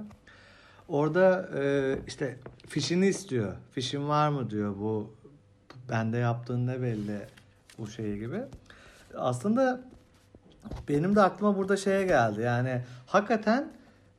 Orada 0.88 1.48
e, 1.58 1.94
işte 2.06 2.36
fişini 2.68 3.06
istiyor. 3.06 3.56
Fişin 3.72 4.08
var 4.08 4.28
mı 4.28 4.50
diyor 4.50 4.74
bu 4.78 5.14
bende 5.90 6.16
yaptığın 6.16 6.66
ne 6.66 6.82
belli 6.82 7.18
bu 7.78 7.86
şey 7.86 8.18
gibi. 8.18 8.40
Aslında 9.14 9.80
benim 10.88 11.16
de 11.16 11.22
aklıma 11.22 11.56
burada 11.56 11.76
şeye 11.76 12.06
geldi. 12.06 12.40
Yani 12.40 12.82
hakikaten 13.06 13.72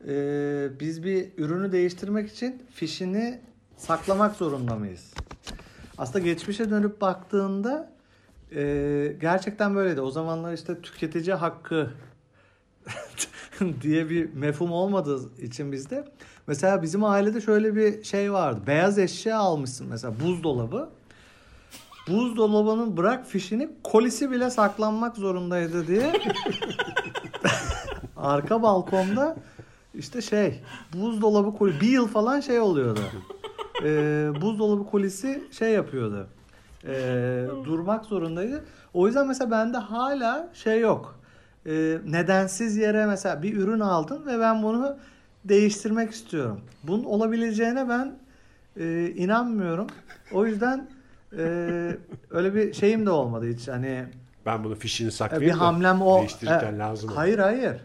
e, 0.08 0.14
biz 0.80 1.04
bir 1.04 1.30
ürünü 1.38 1.72
değiştirmek 1.72 2.32
için 2.32 2.64
fişini 2.72 3.42
saklamak 3.78 4.36
zorunda 4.36 4.76
mıyız? 4.76 5.14
Aslında 5.98 6.20
geçmişe 6.20 6.70
dönüp 6.70 7.02
baktığında 7.02 7.92
e, 8.56 9.16
gerçekten 9.22 9.76
böyleydi. 9.76 10.02
O 10.02 10.12
zamanlar 10.12 10.54
işte 10.54 10.82
tüketici 10.82 11.34
hakkı 11.34 11.90
diye 13.82 14.10
bir 14.10 14.34
mefhum 14.34 14.72
olmadığı 14.72 15.42
için 15.42 15.72
bizde. 15.72 16.06
Mesela 16.48 16.82
bizim 16.82 17.04
ailede 17.04 17.42
şöyle 17.42 17.76
bir 17.76 18.04
şey 18.04 18.34
vardı. 18.34 18.62
Beyaz 18.68 19.00
eşya 19.00 19.38
almışsın 19.38 19.88
mesela 19.90 20.14
buzdolabı. 20.20 20.90
Buzdolabının 22.08 22.98
bırak 22.98 23.28
fişini 23.28 23.70
kolisi 23.84 24.32
bile 24.32 24.50
saklanmak 24.50 25.18
zorundaydı 25.18 25.88
diye. 25.88 26.14
Arka 28.18 28.62
balkonda 28.62 29.38
işte 29.94 30.22
şey 30.22 30.62
buzdolabı 30.94 31.58
koli 31.58 31.82
bir 31.82 31.90
yıl 31.90 32.08
falan 32.08 32.40
şey 32.40 32.60
oluyordu. 32.60 33.02
Ee, 33.84 34.30
buzdolabı 34.42 34.86
kolisi 34.86 35.44
şey 35.52 35.72
yapıyordu. 35.72 36.28
Ee, 36.88 37.46
durmak 37.66 38.06
zorundaydı. 38.06 38.66
O 38.94 39.08
yüzden 39.08 39.28
mesela 39.28 39.52
bende 39.52 39.78
hala 39.78 40.50
şey 40.54 40.80
yok. 40.80 41.20
Ee, 41.66 41.98
nedensiz 42.08 42.78
yere 42.78 43.06
mesela 43.06 43.44
bir 43.44 43.58
ürün 43.58 43.80
aldım 43.80 44.28
ve 44.28 44.40
ben 44.40 44.64
bunu 44.64 44.98
değiştirmek 45.46 46.12
istiyorum. 46.12 46.62
Bunun 46.84 47.04
olabileceğine 47.04 47.90
ben 47.90 48.16
e, 48.80 49.10
inanmıyorum. 49.10 49.88
O 50.34 50.46
yüzden 50.46 50.90
e, 51.38 51.42
öyle 52.30 52.56
bir 52.56 52.74
şeyim 52.74 53.06
de 53.06 53.10
olmadı 53.10 53.48
hiç. 53.54 53.68
Hani 53.68 54.06
Ben 54.46 54.64
bunu 54.64 54.76
fişini 54.76 55.08
e, 55.08 55.12
saklayayım 55.12 55.54
bir 55.54 55.60
hamlem 55.60 56.02
o. 56.02 56.20
değiştirirken 56.20 56.74
e, 56.74 56.78
lazım. 56.78 57.10
olur. 57.10 57.18
Hayır 57.18 57.40
hayır. 57.40 57.76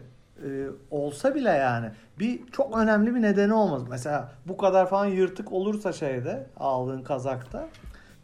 E, 0.43 0.47
olsa 0.91 1.35
bile 1.35 1.49
yani 1.49 1.89
bir 2.19 2.39
çok 2.51 2.77
önemli 2.77 3.15
bir 3.15 3.21
nedeni 3.21 3.53
olmaz. 3.53 3.81
Mesela 3.89 4.31
bu 4.45 4.57
kadar 4.57 4.89
falan 4.89 5.05
yırtık 5.05 5.51
olursa 5.51 5.93
şeyde 5.93 6.47
aldığın 6.57 7.01
kazakta 7.03 7.67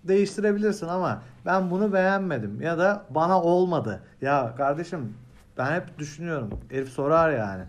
değiştirebilirsin 0.03 0.87
ama 0.87 1.21
ben 1.45 1.71
bunu 1.71 1.93
beğenmedim 1.93 2.61
ya 2.61 2.77
da 2.77 3.05
bana 3.09 3.41
olmadı. 3.41 4.03
Ya 4.21 4.53
kardeşim 4.57 5.17
ben 5.57 5.75
hep 5.75 5.97
düşünüyorum. 5.99 6.49
Herif 6.69 6.89
sorar 6.89 7.31
yani. 7.31 7.63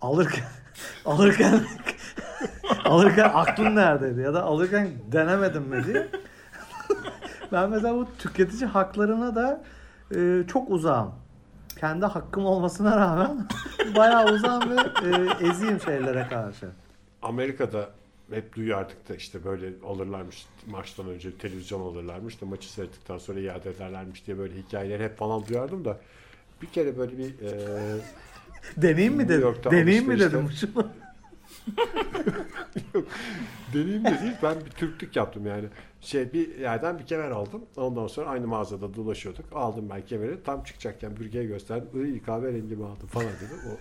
Alırken 0.00 0.44
alırken 1.04 1.60
alırken 2.84 3.30
aklın 3.34 3.76
neredeydi 3.76 4.20
ya 4.20 4.34
da 4.34 4.42
alırken 4.42 4.88
denemedim 5.12 5.62
mi 5.62 5.84
diye. 5.84 6.08
ben 7.52 7.70
mesela 7.70 7.94
bu 7.94 8.08
tüketici 8.18 8.66
haklarına 8.66 9.34
da 9.34 9.62
e, 10.16 10.44
çok 10.48 10.70
uzağım. 10.70 11.14
Kendi 11.80 12.06
hakkım 12.06 12.46
olmasına 12.46 12.96
rağmen 12.96 13.48
bayağı 13.96 14.26
uzağım 14.26 14.70
ve 14.70 14.80
e, 15.04 15.48
eziyim 15.48 15.80
şeylere 15.80 16.26
karşı. 16.28 16.66
Amerika'da 17.22 17.88
hep 18.30 18.56
duyardık 18.56 19.08
da 19.08 19.14
işte 19.14 19.44
böyle 19.44 19.72
alırlarmış 19.84 20.46
maçtan 20.66 21.08
önce 21.08 21.38
televizyon 21.38 21.80
alırlarmış 21.80 22.40
da 22.40 22.46
maçı 22.46 22.72
seyrettikten 22.72 23.18
sonra 23.18 23.40
iade 23.40 23.70
ederlermiş 23.70 24.26
diye 24.26 24.38
böyle 24.38 24.54
hikayeleri 24.56 25.04
hep 25.04 25.18
falan 25.18 25.46
duyardım 25.46 25.84
da 25.84 26.00
bir 26.62 26.66
kere 26.66 26.98
böyle 26.98 27.18
bir 27.18 27.28
e, 27.28 27.50
Deneyim 28.76 29.14
mi 29.14 29.28
dedim? 29.28 29.54
Deneyim 29.70 30.08
mi 30.08 30.20
dedim? 30.20 30.50
Şunu. 30.60 30.88
deneyim 33.74 34.04
de 34.04 34.20
değil 34.20 34.32
ben 34.42 34.56
bir 34.60 34.70
Türklük 34.70 35.16
yaptım 35.16 35.46
yani 35.46 35.68
şey 36.00 36.32
bir 36.32 36.58
yerden 36.58 36.98
bir 36.98 37.06
kemer 37.06 37.30
aldım 37.30 37.64
ondan 37.76 38.06
sonra 38.06 38.28
aynı 38.30 38.46
mağazada 38.46 38.94
dolaşıyorduk 38.94 39.44
aldım 39.52 39.90
ben 39.90 40.06
kemeri 40.06 40.42
tam 40.42 40.64
çıkacakken 40.64 41.16
bürgeye 41.16 41.44
gösterdim 41.44 42.06
iyi 42.06 42.22
kahverengi 42.22 42.76
mi 42.76 42.84
aldın 42.84 43.06
falan 43.06 43.26
dedi 43.26 43.54
o 43.72 43.76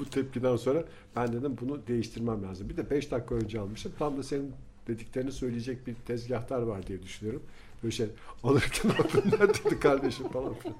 bu, 0.00 0.10
tepkiden 0.10 0.56
sonra 0.56 0.84
ben 1.16 1.32
dedim 1.32 1.56
bunu 1.60 1.86
değiştirmem 1.86 2.42
lazım. 2.42 2.68
Bir 2.68 2.76
de 2.76 2.90
5 2.90 3.10
dakika 3.10 3.34
önce 3.34 3.60
almışım. 3.60 3.92
Tam 3.98 4.16
da 4.16 4.22
senin 4.22 4.52
dediklerini 4.88 5.32
söyleyecek 5.32 5.86
bir 5.86 5.94
tezgahtar 5.94 6.62
var 6.62 6.86
diye 6.86 7.02
düşünüyorum. 7.02 7.42
Böyle 7.82 7.94
şey 7.94 8.06
alırken 8.44 8.90
aklım 8.90 9.24
neredeydi 9.26 9.80
kardeşim 9.80 10.28
falan 10.28 10.54
filan. 10.54 10.76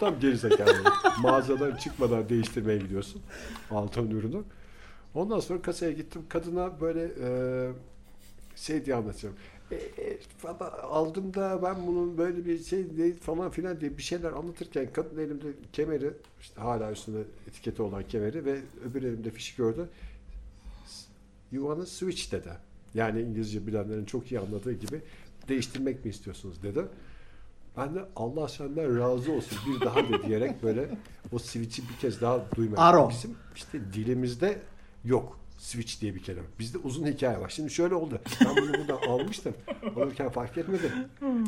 Tam 0.00 0.20
gerizekalı. 0.20 0.82
Mağazadan 1.22 1.76
çıkmadan 1.76 2.28
değiştirmeye 2.28 2.78
gidiyorsun. 2.78 3.22
Altın 3.70 4.10
ürünü. 4.10 4.42
Ondan 5.14 5.40
sonra 5.40 5.62
kasaya 5.62 5.92
gittim. 5.92 6.22
Kadına 6.28 6.80
böyle 6.80 7.10
e, 7.22 7.28
şey 8.56 8.84
diye 8.84 8.96
anlatıyorum. 8.96 9.38
E, 9.70 9.76
e, 9.76 10.18
falan 10.38 10.72
aldım 10.82 11.34
da 11.34 11.62
ben 11.62 11.86
bunun 11.86 12.18
böyle 12.18 12.44
bir 12.44 12.64
şey 12.64 12.96
değil 12.96 13.18
falan 13.20 13.50
filan 13.50 13.80
diye 13.80 13.98
bir 13.98 14.02
şeyler 14.02 14.32
anlatırken 14.32 14.88
kadın 14.92 15.18
elimde 15.18 15.46
kemeri 15.72 16.10
işte 16.40 16.60
hala 16.60 16.92
üstünde 16.92 17.22
etiketi 17.48 17.82
olan 17.82 18.08
kemeri 18.08 18.44
ve 18.44 18.60
öbür 18.84 19.02
elimde 19.02 19.30
fişi 19.30 19.56
gördü. 19.56 19.88
You 21.52 21.66
wanna 21.66 21.86
switch 21.86 22.32
dedi. 22.32 22.50
Yani 22.94 23.20
İngilizce 23.20 23.66
bilenlerin 23.66 24.04
çok 24.04 24.32
iyi 24.32 24.40
anladığı 24.40 24.72
gibi 24.72 25.00
değiştirmek 25.48 26.04
mi 26.04 26.10
istiyorsunuz 26.10 26.62
dedi. 26.62 26.84
Ben 27.76 27.94
de 27.94 28.04
Allah 28.16 28.48
senden 28.48 28.98
razı 28.98 29.32
olsun 29.32 29.58
bir 29.66 29.80
daha 29.86 30.08
de 30.08 30.22
diyerek 30.26 30.62
böyle 30.62 30.90
o 31.32 31.38
switch'i 31.38 31.82
bir 31.88 31.96
kez 32.00 32.20
daha 32.20 32.44
duymadım. 32.56 32.82
Aro. 32.82 33.10
Bizim 33.10 33.36
işte 33.54 33.80
dilimizde 33.92 34.58
yok 35.04 35.39
switch 35.60 36.00
diye 36.00 36.14
bir 36.14 36.22
kelime. 36.22 36.46
Bizde 36.58 36.78
uzun 36.78 37.06
hikaye 37.06 37.40
var. 37.40 37.48
Şimdi 37.48 37.70
şöyle 37.70 37.94
oldu. 37.94 38.20
Ben 38.44 38.56
bunu 38.56 38.74
buradan 38.74 38.98
almıştım. 39.08 39.54
Alırken 39.96 40.28
fark 40.28 40.58
etmedim. 40.58 40.90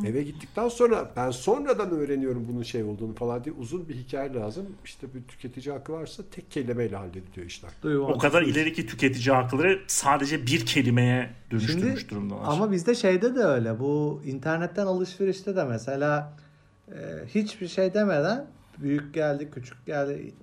Eve 0.06 0.22
gittikten 0.22 0.68
sonra 0.68 1.10
ben 1.16 1.30
sonradan 1.30 1.90
öğreniyorum 1.90 2.48
bunun 2.48 2.62
şey 2.62 2.82
olduğunu 2.82 3.14
falan 3.14 3.44
diye 3.44 3.54
uzun 3.54 3.88
bir 3.88 3.94
hikaye 3.94 4.34
lazım. 4.34 4.66
İşte 4.84 5.06
bir 5.14 5.22
tüketici 5.22 5.72
hakkı 5.74 5.92
varsa 5.92 6.22
tek 6.30 6.50
kelimeyle 6.50 6.96
hallediliyor 6.96 7.46
işler. 7.46 7.70
O 7.98 8.18
kadar 8.18 8.42
ileriki 8.42 8.86
tüketici 8.86 9.34
hakları 9.34 9.80
sadece 9.86 10.46
bir 10.46 10.66
kelimeye 10.66 11.30
dönüştürmüş 11.50 12.00
Şimdi, 12.00 12.10
durumdalar. 12.10 12.44
ama 12.46 12.72
bizde 12.72 12.94
şeyde 12.94 13.34
de 13.34 13.40
öyle. 13.40 13.80
Bu 13.80 14.22
internetten 14.26 14.86
alışverişte 14.86 15.56
de 15.56 15.64
mesela 15.64 16.36
e, 16.88 16.96
hiçbir 17.34 17.68
şey 17.68 17.94
demeden 17.94 18.46
büyük 18.78 19.14
geldi, 19.14 19.50
küçük 19.54 19.86
geldi 19.86 20.34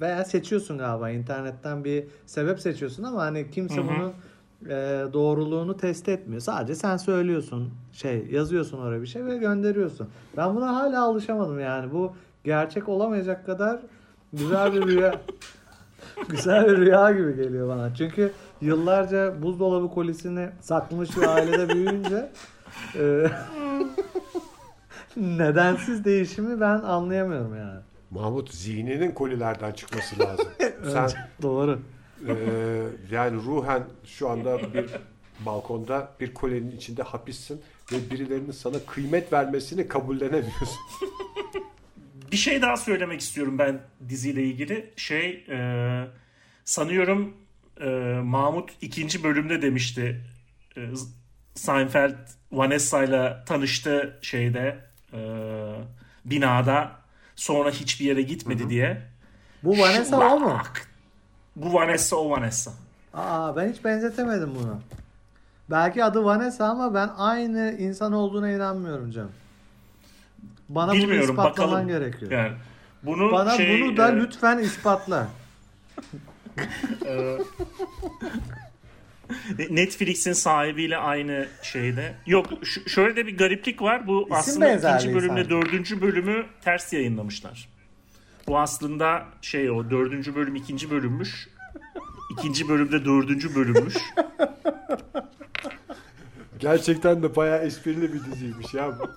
veya 0.00 0.24
seçiyorsun 0.24 0.78
galiba 0.78 1.10
internetten 1.10 1.84
bir 1.84 2.04
sebep 2.26 2.60
seçiyorsun 2.60 3.02
ama 3.02 3.22
hani 3.22 3.50
kimse 3.50 3.76
Hı 3.76 3.80
hı. 3.80 3.88
bunun 3.88 4.12
e, 4.70 5.04
doğruluğunu 5.12 5.76
test 5.76 6.08
etmiyor. 6.08 6.40
Sadece 6.40 6.74
sen 6.74 6.96
söylüyorsun 6.96 7.70
şey 7.92 8.26
yazıyorsun 8.30 8.78
oraya 8.78 9.02
bir 9.02 9.06
şey 9.06 9.24
ve 9.24 9.36
gönderiyorsun. 9.36 10.08
Ben 10.36 10.56
buna 10.56 10.74
hala 10.74 11.02
alışamadım 11.02 11.60
yani. 11.60 11.92
Bu 11.92 12.12
gerçek 12.44 12.88
olamayacak 12.88 13.46
kadar 13.46 13.80
güzel 14.32 14.72
bir 14.72 14.82
rüya. 14.82 15.14
güzel 16.28 16.66
bir 16.66 16.76
rüya 16.76 17.12
gibi 17.12 17.36
geliyor 17.36 17.68
bana. 17.68 17.94
Çünkü 17.94 18.32
yıllarca 18.60 19.42
buzdolabı 19.42 19.90
kolisini 19.90 20.48
saklamış 20.60 21.16
bir 21.16 21.22
ailede 21.22 21.68
büyüyünce 21.68 22.30
e, 22.94 23.26
nedensiz 25.16 26.04
değişimi 26.04 26.60
ben 26.60 26.78
anlayamıyorum 26.80 27.56
yani. 27.56 27.80
Mahmut 28.10 28.54
zihninin 28.54 29.12
kolilerden 29.12 29.72
çıkması 29.72 30.18
lazım. 30.18 30.48
Sen 30.92 31.10
Doğru. 31.42 31.80
Ee, 32.28 32.34
yani 33.10 33.36
ruhen 33.36 33.82
şu 34.04 34.28
anda 34.28 34.74
bir 34.74 34.90
balkonda 35.40 36.12
bir 36.20 36.34
kolenin 36.34 36.76
içinde 36.76 37.02
hapissin 37.02 37.62
ve 37.92 38.10
birilerinin 38.10 38.52
sana 38.52 38.76
kıymet 38.86 39.32
vermesini 39.32 39.88
kabullenemiyorsun. 39.88 40.78
Bir 42.32 42.36
şey 42.36 42.62
daha 42.62 42.76
söylemek 42.76 43.20
istiyorum 43.20 43.58
ben 43.58 43.80
diziyle 44.08 44.42
ilgili. 44.42 44.90
Şey 44.96 45.44
e, 45.48 45.58
sanıyorum 46.64 47.34
e, 47.80 47.86
Mahmut 48.24 48.70
ikinci 48.80 49.24
bölümde 49.24 49.62
demişti. 49.62 50.20
E, 50.76 50.80
Seinfeld 51.54 52.16
Vanessa 52.52 53.04
ile 53.04 53.36
tanıştı 53.46 54.18
şeyde 54.22 54.78
e, 55.12 55.20
binada. 56.24 57.05
Sonra 57.36 57.70
hiçbir 57.70 58.04
yere 58.04 58.22
gitmedi 58.22 58.68
diye. 58.70 59.02
Bu 59.62 59.78
Vanessa 59.78 60.34
o 60.34 60.40
mu? 60.40 60.58
Bu 61.56 61.74
Vanessa 61.74 62.16
o 62.16 62.30
Vanessa. 62.30 62.72
Aa 63.14 63.56
ben 63.56 63.72
hiç 63.72 63.84
benzetemedim 63.84 64.54
bunu. 64.54 64.80
Belki 65.70 66.04
adı 66.04 66.24
Vanessa 66.24 66.66
ama 66.66 66.94
ben 66.94 67.10
aynı 67.16 67.76
insan 67.78 68.12
olduğuna 68.12 68.50
inanmıyorum 68.50 69.10
canım. 69.10 69.32
Bana 70.68 70.92
bunu 70.92 70.98
Bilmiyorum 70.98 71.30
ispatlaman 71.30 71.70
bakalım. 71.72 71.88
gerekiyor. 71.88 72.32
Yani 72.32 72.52
bunu 73.02 73.32
Bana 73.32 73.56
şey, 73.56 73.82
bunu 73.82 73.96
da 73.96 74.10
e, 74.10 74.16
lütfen 74.16 74.58
ispatla. 74.58 75.28
Netflix'in 79.70 80.32
sahibiyle 80.32 80.96
aynı 80.96 81.46
şeyde. 81.62 82.14
Yok 82.26 82.46
ş- 82.64 82.88
şöyle 82.88 83.16
de 83.16 83.26
bir 83.26 83.38
gariplik 83.38 83.82
var. 83.82 84.06
Bu 84.06 84.22
İsim 84.22 84.34
aslında 84.34 84.74
ikinci 84.76 85.14
bölümle 85.14 85.44
sanki. 85.44 85.50
dördüncü 85.50 86.00
bölümü 86.02 86.46
ters 86.64 86.92
yayınlamışlar. 86.92 87.68
Bu 88.46 88.58
aslında 88.58 89.24
şey 89.42 89.70
o 89.70 89.90
dördüncü 89.90 90.34
bölüm 90.34 90.56
ikinci 90.56 90.90
bölümmüş. 90.90 91.48
İkinci 92.38 92.68
bölümde 92.68 93.04
dördüncü 93.04 93.54
bölümmüş. 93.54 93.94
Gerçekten 96.58 97.22
de 97.22 97.36
bayağı 97.36 97.58
esprili 97.58 98.12
bir 98.12 98.24
diziymiş 98.24 98.74
ya. 98.74 98.98
bu. 98.98 99.10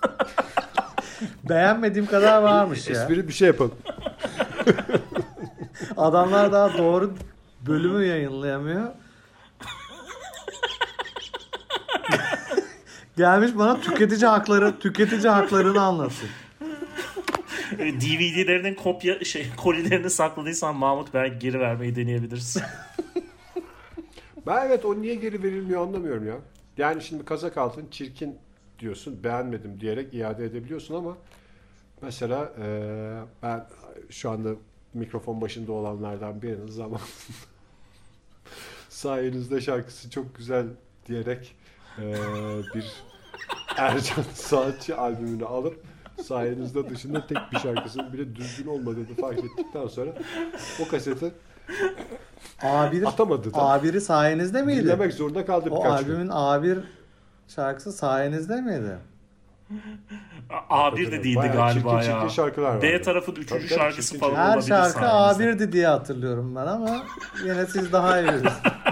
Beğenmediğim 1.49 2.05
kadar 2.07 2.41
varmış 2.41 2.87
ya. 2.87 3.01
Espri 3.01 3.27
bir 3.27 3.33
şey 3.33 3.47
yapalım. 3.47 3.75
Adamlar 5.97 6.51
daha 6.51 6.77
doğru 6.77 7.13
bölümü 7.67 8.05
yayınlayamıyor. 8.05 8.87
Gelmiş 13.19 13.57
bana 13.57 13.81
tüketici 13.81 14.25
hakları, 14.25 14.79
tüketici 14.79 15.27
haklarını 15.27 15.81
anlatıyor. 15.81 16.31
DVD'lerinin 17.77 18.75
kopya 18.75 19.23
şey 19.25 19.47
kolilerini 19.57 20.09
sakladıysan 20.09 20.75
Mahmut 20.75 21.13
belki 21.13 21.39
geri 21.39 21.59
vermeyi 21.59 21.95
deneyebilirsin. 21.95 22.63
Ben 24.47 24.67
evet 24.67 24.85
o 24.85 25.01
niye 25.01 25.15
geri 25.15 25.43
verilmiyor 25.43 25.81
anlamıyorum 25.81 26.27
ya. 26.27 26.35
Yani 26.77 27.01
şimdi 27.01 27.25
kazak 27.25 27.57
altın 27.57 27.87
çirkin 27.91 28.37
diyorsun 28.79 29.23
beğenmedim 29.23 29.79
diyerek 29.79 30.13
iade 30.13 30.45
edebiliyorsun 30.45 30.95
ama 30.95 31.17
mesela 32.01 32.53
eee, 32.57 33.13
ben 33.43 33.65
şu 34.09 34.29
anda 34.29 34.49
mikrofon 34.93 35.41
başında 35.41 35.71
olanlardan 35.71 36.41
birinin 36.41 36.67
zaman 36.67 37.01
sayenizde 38.89 39.61
şarkısı 39.61 40.09
çok 40.09 40.35
güzel 40.35 40.65
diyerek 41.07 41.55
eee, 41.97 42.15
bir 42.75 43.08
Ercan 43.79 44.23
Saatçi 44.33 44.95
albümünü 44.95 45.45
alıp 45.45 45.83
sayenizde 46.27 46.89
dışında 46.89 47.27
tek 47.27 47.37
bir 47.51 47.59
şarkısının 47.59 48.13
bile 48.13 48.35
düzgün 48.35 48.67
olmadığını 48.67 49.15
fark 49.21 49.37
ettikten 49.39 49.87
sonra 49.87 50.11
o 50.85 50.87
kaseti 50.87 51.31
A1, 52.61 53.07
atamadı 53.07 53.53
da. 53.53 53.57
A1'i 53.57 54.01
sayenizde 54.01 54.61
miydi? 54.61 54.83
Dinlemek 54.83 55.13
zorunda 55.13 55.45
kaldım 55.45 55.73
O 55.73 55.83
birkaç 55.83 56.05
gün. 56.05 56.11
albümün 56.13 56.29
A1 56.29 56.77
şarkısı 57.47 57.91
sayenizde 57.93 58.61
miydi? 58.61 58.97
A1 60.69 61.11
de 61.11 61.23
değildi 61.23 61.35
Bayağı 61.37 61.55
galiba 61.55 61.73
çirkin 62.01 62.13
ya. 62.13 62.19
çirkin 62.19 62.27
şarkılar 62.35 62.69
vardı. 62.69 62.81
B 62.81 63.01
tarafın 63.01 63.31
Tabii 63.31 63.41
üçüncü 63.43 63.67
şarkısı 63.67 64.17
falan. 64.19 64.35
Her 64.35 64.61
şarkı 64.61 64.91
sayenizde. 64.99 65.43
A1'di 65.43 65.71
diye 65.71 65.87
hatırlıyorum 65.87 66.55
ben 66.55 66.67
ama 66.67 67.03
yine 67.45 67.65
siz 67.65 67.93
daha 67.93 68.19
iyi 68.19 68.27
bilirsiniz. 68.27 68.53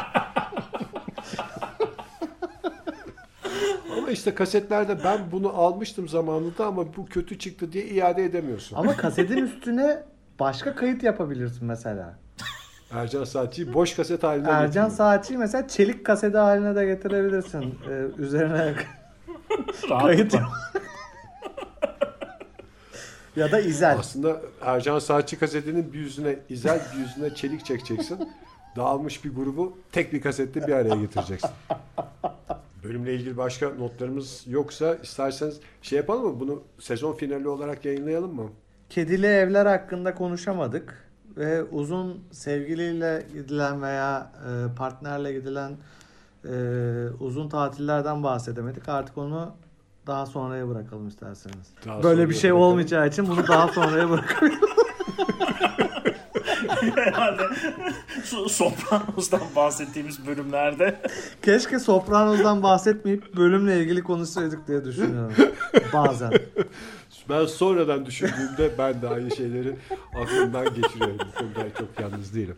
Ama 4.08 4.13
işte 4.13 4.36
kasetlerde 4.36 5.04
ben 5.04 5.20
bunu 5.32 5.50
almıştım 5.50 6.08
zamanında 6.08 6.65
ama 6.65 6.96
bu 6.98 7.06
kötü 7.06 7.39
çıktı 7.39 7.72
diye 7.72 7.86
iade 7.86 8.26
edemiyorsun. 8.26 8.76
Ama 8.76 8.98
kasetin 8.98 9.38
üstüne 9.38 10.04
başka 10.39 10.76
kayıt 10.76 11.04
yapabilirsin 11.04 11.67
mesela. 11.67 12.20
Ercan 12.91 13.24
Saatçı'yı 13.24 13.74
boş 13.74 13.96
kaset 13.96 14.24
haline 14.24 14.48
Ercan 14.48 14.65
getiriyor. 14.65 14.89
Saatçı'yı 14.89 15.39
mesela 15.39 15.67
çelik 15.67 16.06
kaseti 16.06 16.38
haline 16.38 16.76
de 16.76 16.86
getirebilirsin. 16.86 17.80
Ee, 17.89 18.06
üzerine 18.17 18.74
kayıt 20.02 20.36
ya 23.36 23.52
da 23.52 23.60
izel. 23.60 23.98
Aslında 24.00 24.41
Ercan 24.62 25.00
Saatçı 25.00 25.39
kasetinin 25.39 25.93
bir 25.93 26.00
yüzüne 26.00 26.39
izel 26.50 26.82
bir 26.93 27.00
yüzüne 27.00 27.36
çelik 27.36 27.65
çekeceksin. 27.65 28.30
Dağılmış 28.76 29.26
bir 29.26 29.36
grubu 29.36 29.78
tek 29.91 30.13
bir 30.13 30.22
kasette 30.22 30.67
bir 30.67 30.74
araya 30.74 30.96
getireceksin. 30.96 31.50
Bölümle 32.88 33.13
ilgili 33.13 33.38
başka 33.38 33.69
notlarımız 33.69 34.43
yoksa 34.47 34.95
isterseniz 34.95 35.60
şey 35.82 35.97
yapalım 35.97 36.26
mı? 36.26 36.39
Bunu 36.39 36.63
sezon 36.80 37.13
finali 37.13 37.47
olarak 37.47 37.86
yayınlayalım 37.86 38.36
mı? 38.36 38.50
Kedili 38.89 39.26
evler 39.26 39.65
hakkında 39.65 40.15
konuşamadık 40.15 41.08
ve 41.38 41.63
uzun 41.63 42.19
sevgiliyle 42.32 43.26
gidilen 43.34 43.82
veya 43.82 44.32
e, 44.47 44.76
partnerle 44.76 45.34
gidilen 45.34 45.71
e, 46.45 46.54
uzun 47.19 47.50
tatillerden 47.50 48.23
bahsedemedik. 48.23 48.89
Artık 48.89 49.17
onu 49.17 49.52
daha 50.08 50.26
sonraya 50.26 50.69
bırakalım 50.69 51.08
isterseniz. 51.08 51.67
Daha 51.86 52.04
Böyle 52.04 52.30
bir 52.30 52.34
şey 52.36 52.52
bırakalım. 52.52 52.71
olmayacağı 52.71 53.08
için 53.08 53.28
bunu 53.28 53.47
daha 53.47 53.67
sonraya 53.67 54.10
bırakalım. 54.10 54.54
Herhalde 56.95 57.41
So- 58.23 58.49
Sopranos'tan 58.49 59.41
bahsettiğimiz 59.55 60.27
bölümlerde 60.27 60.95
Keşke 61.41 61.79
Sopranos'dan 61.79 62.63
bahsetmeyip 62.63 63.35
bölümle 63.37 63.79
ilgili 63.81 64.03
konuşsaydık 64.03 64.67
diye 64.67 64.85
düşünüyorum 64.85 65.33
bazen. 65.93 66.31
Ben 67.29 67.45
sonradan 67.45 68.05
düşündüğümde 68.05 68.71
ben 68.77 69.01
de 69.01 69.07
aynı 69.09 69.35
şeyleri 69.35 69.75
aklımdan 70.23 70.65
geçiriyorum. 70.75 71.17
Bu 71.35 71.39
konuda 71.39 71.73
çok 71.79 71.99
yalnız 71.99 72.35
değilim. 72.35 72.55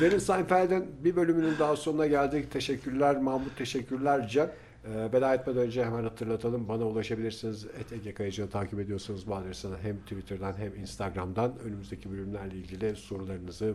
Derin 0.00 0.18
Seinfeld'in 0.18 0.86
bir 1.04 1.16
bölümünün 1.16 1.54
daha 1.58 1.76
sonuna 1.76 2.06
geldik. 2.06 2.50
Teşekkürler 2.52 3.16
Mahmut, 3.16 3.56
teşekkürler 3.58 4.28
Can. 4.28 4.48
Ee, 4.84 5.12
veda 5.12 5.34
etmeden 5.34 5.62
önce 5.62 5.84
hemen 5.84 6.02
hatırlatalım. 6.02 6.68
Bana 6.68 6.84
ulaşabilirsiniz. 6.84 7.64
Et 7.64 7.92
Ege 7.92 8.14
Kayıcı'nı 8.14 8.50
takip 8.50 8.80
ediyorsanız 8.80 9.26
bu 9.26 9.34
adresten 9.34 9.70
hem 9.82 9.96
Twitter'dan 9.96 10.56
hem 10.56 10.76
Instagram'dan 10.76 11.58
önümüzdeki 11.58 12.10
bölümlerle 12.10 12.56
ilgili 12.56 12.96
sorularınızı, 12.96 13.74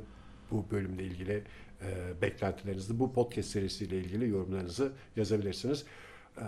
bu 0.51 0.65
bölümle 0.71 1.03
ilgili 1.03 1.43
e, 1.81 2.21
beklentilerinizi, 2.21 2.99
bu 2.99 3.13
podcast 3.13 3.49
serisiyle 3.49 3.97
ilgili 3.97 4.29
yorumlarınızı 4.29 4.91
yazabilirsiniz. 5.15 5.85
Ee, 6.37 6.43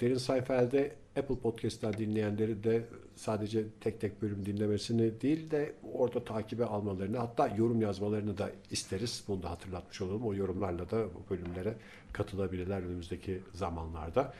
Derin 0.00 0.18
Seinfeld'de 0.18 0.92
Apple 1.18 1.36
Podcast'ten 1.36 1.92
dinleyenleri 1.92 2.64
de 2.64 2.84
sadece 3.16 3.64
tek 3.80 4.00
tek 4.00 4.22
bölüm 4.22 4.46
dinlemesini 4.46 5.20
değil 5.20 5.50
de 5.50 5.72
orada 5.92 6.24
takibe 6.24 6.64
almalarını 6.64 7.18
hatta 7.18 7.48
yorum 7.48 7.80
yazmalarını 7.80 8.38
da 8.38 8.50
isteriz. 8.70 9.24
Bunu 9.28 9.42
da 9.42 9.50
hatırlatmış 9.50 10.00
olalım. 10.00 10.26
O 10.26 10.34
yorumlarla 10.34 10.90
da 10.90 11.04
bu 11.14 11.30
bölümlere 11.30 11.74
katılabilirler 12.12 12.82
önümüzdeki 12.82 13.42
zamanlarda. 13.54 14.32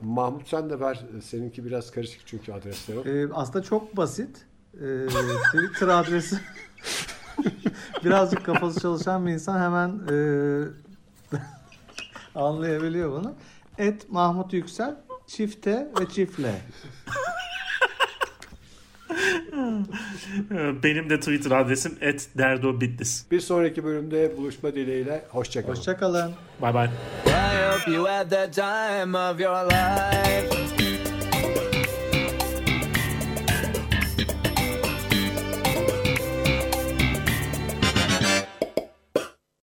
Mahmut 0.00 0.48
sen 0.48 0.70
de 0.70 0.80
ver. 0.80 1.04
Seninki 1.22 1.64
biraz 1.64 1.90
karışık 1.90 2.20
çünkü 2.26 2.52
adresleri. 2.52 2.98
Ee, 3.08 3.32
aslında 3.32 3.62
çok 3.62 3.96
basit. 3.96 4.46
Ee, 4.74 5.06
Twitter 5.52 5.88
adresi 5.88 6.36
birazcık 8.04 8.46
kafası 8.46 8.80
çalışan 8.80 9.26
bir 9.26 9.32
insan 9.32 9.60
hemen 9.60 10.00
e, 10.10 10.16
anlayabiliyor 12.34 13.12
bunu. 13.12 13.34
Et 13.78 14.10
Mahmut 14.10 14.52
Yüksel 14.52 14.94
çifte 15.26 15.88
ve 16.00 16.08
çiftle. 16.08 16.54
benim 20.82 21.10
de 21.10 21.20
Twitter 21.20 21.50
adresim 21.50 21.98
@derdobitlis. 22.38 23.30
Bir 23.30 23.40
sonraki 23.40 23.84
bölümde 23.84 24.36
buluşma 24.36 24.74
dileğiyle. 24.74 25.24
Hoşçakalın. 25.28 25.76
Hoşçakalın. 25.76 26.32
Bay 26.62 26.74
bay. 26.74 26.86
I 26.86 26.90
hope 27.72 27.92
you 27.92 28.08
had 28.08 28.30
the 28.30 28.50
time 28.50 29.18
of 29.18 29.40
your 29.40 29.64
life. 29.64 30.85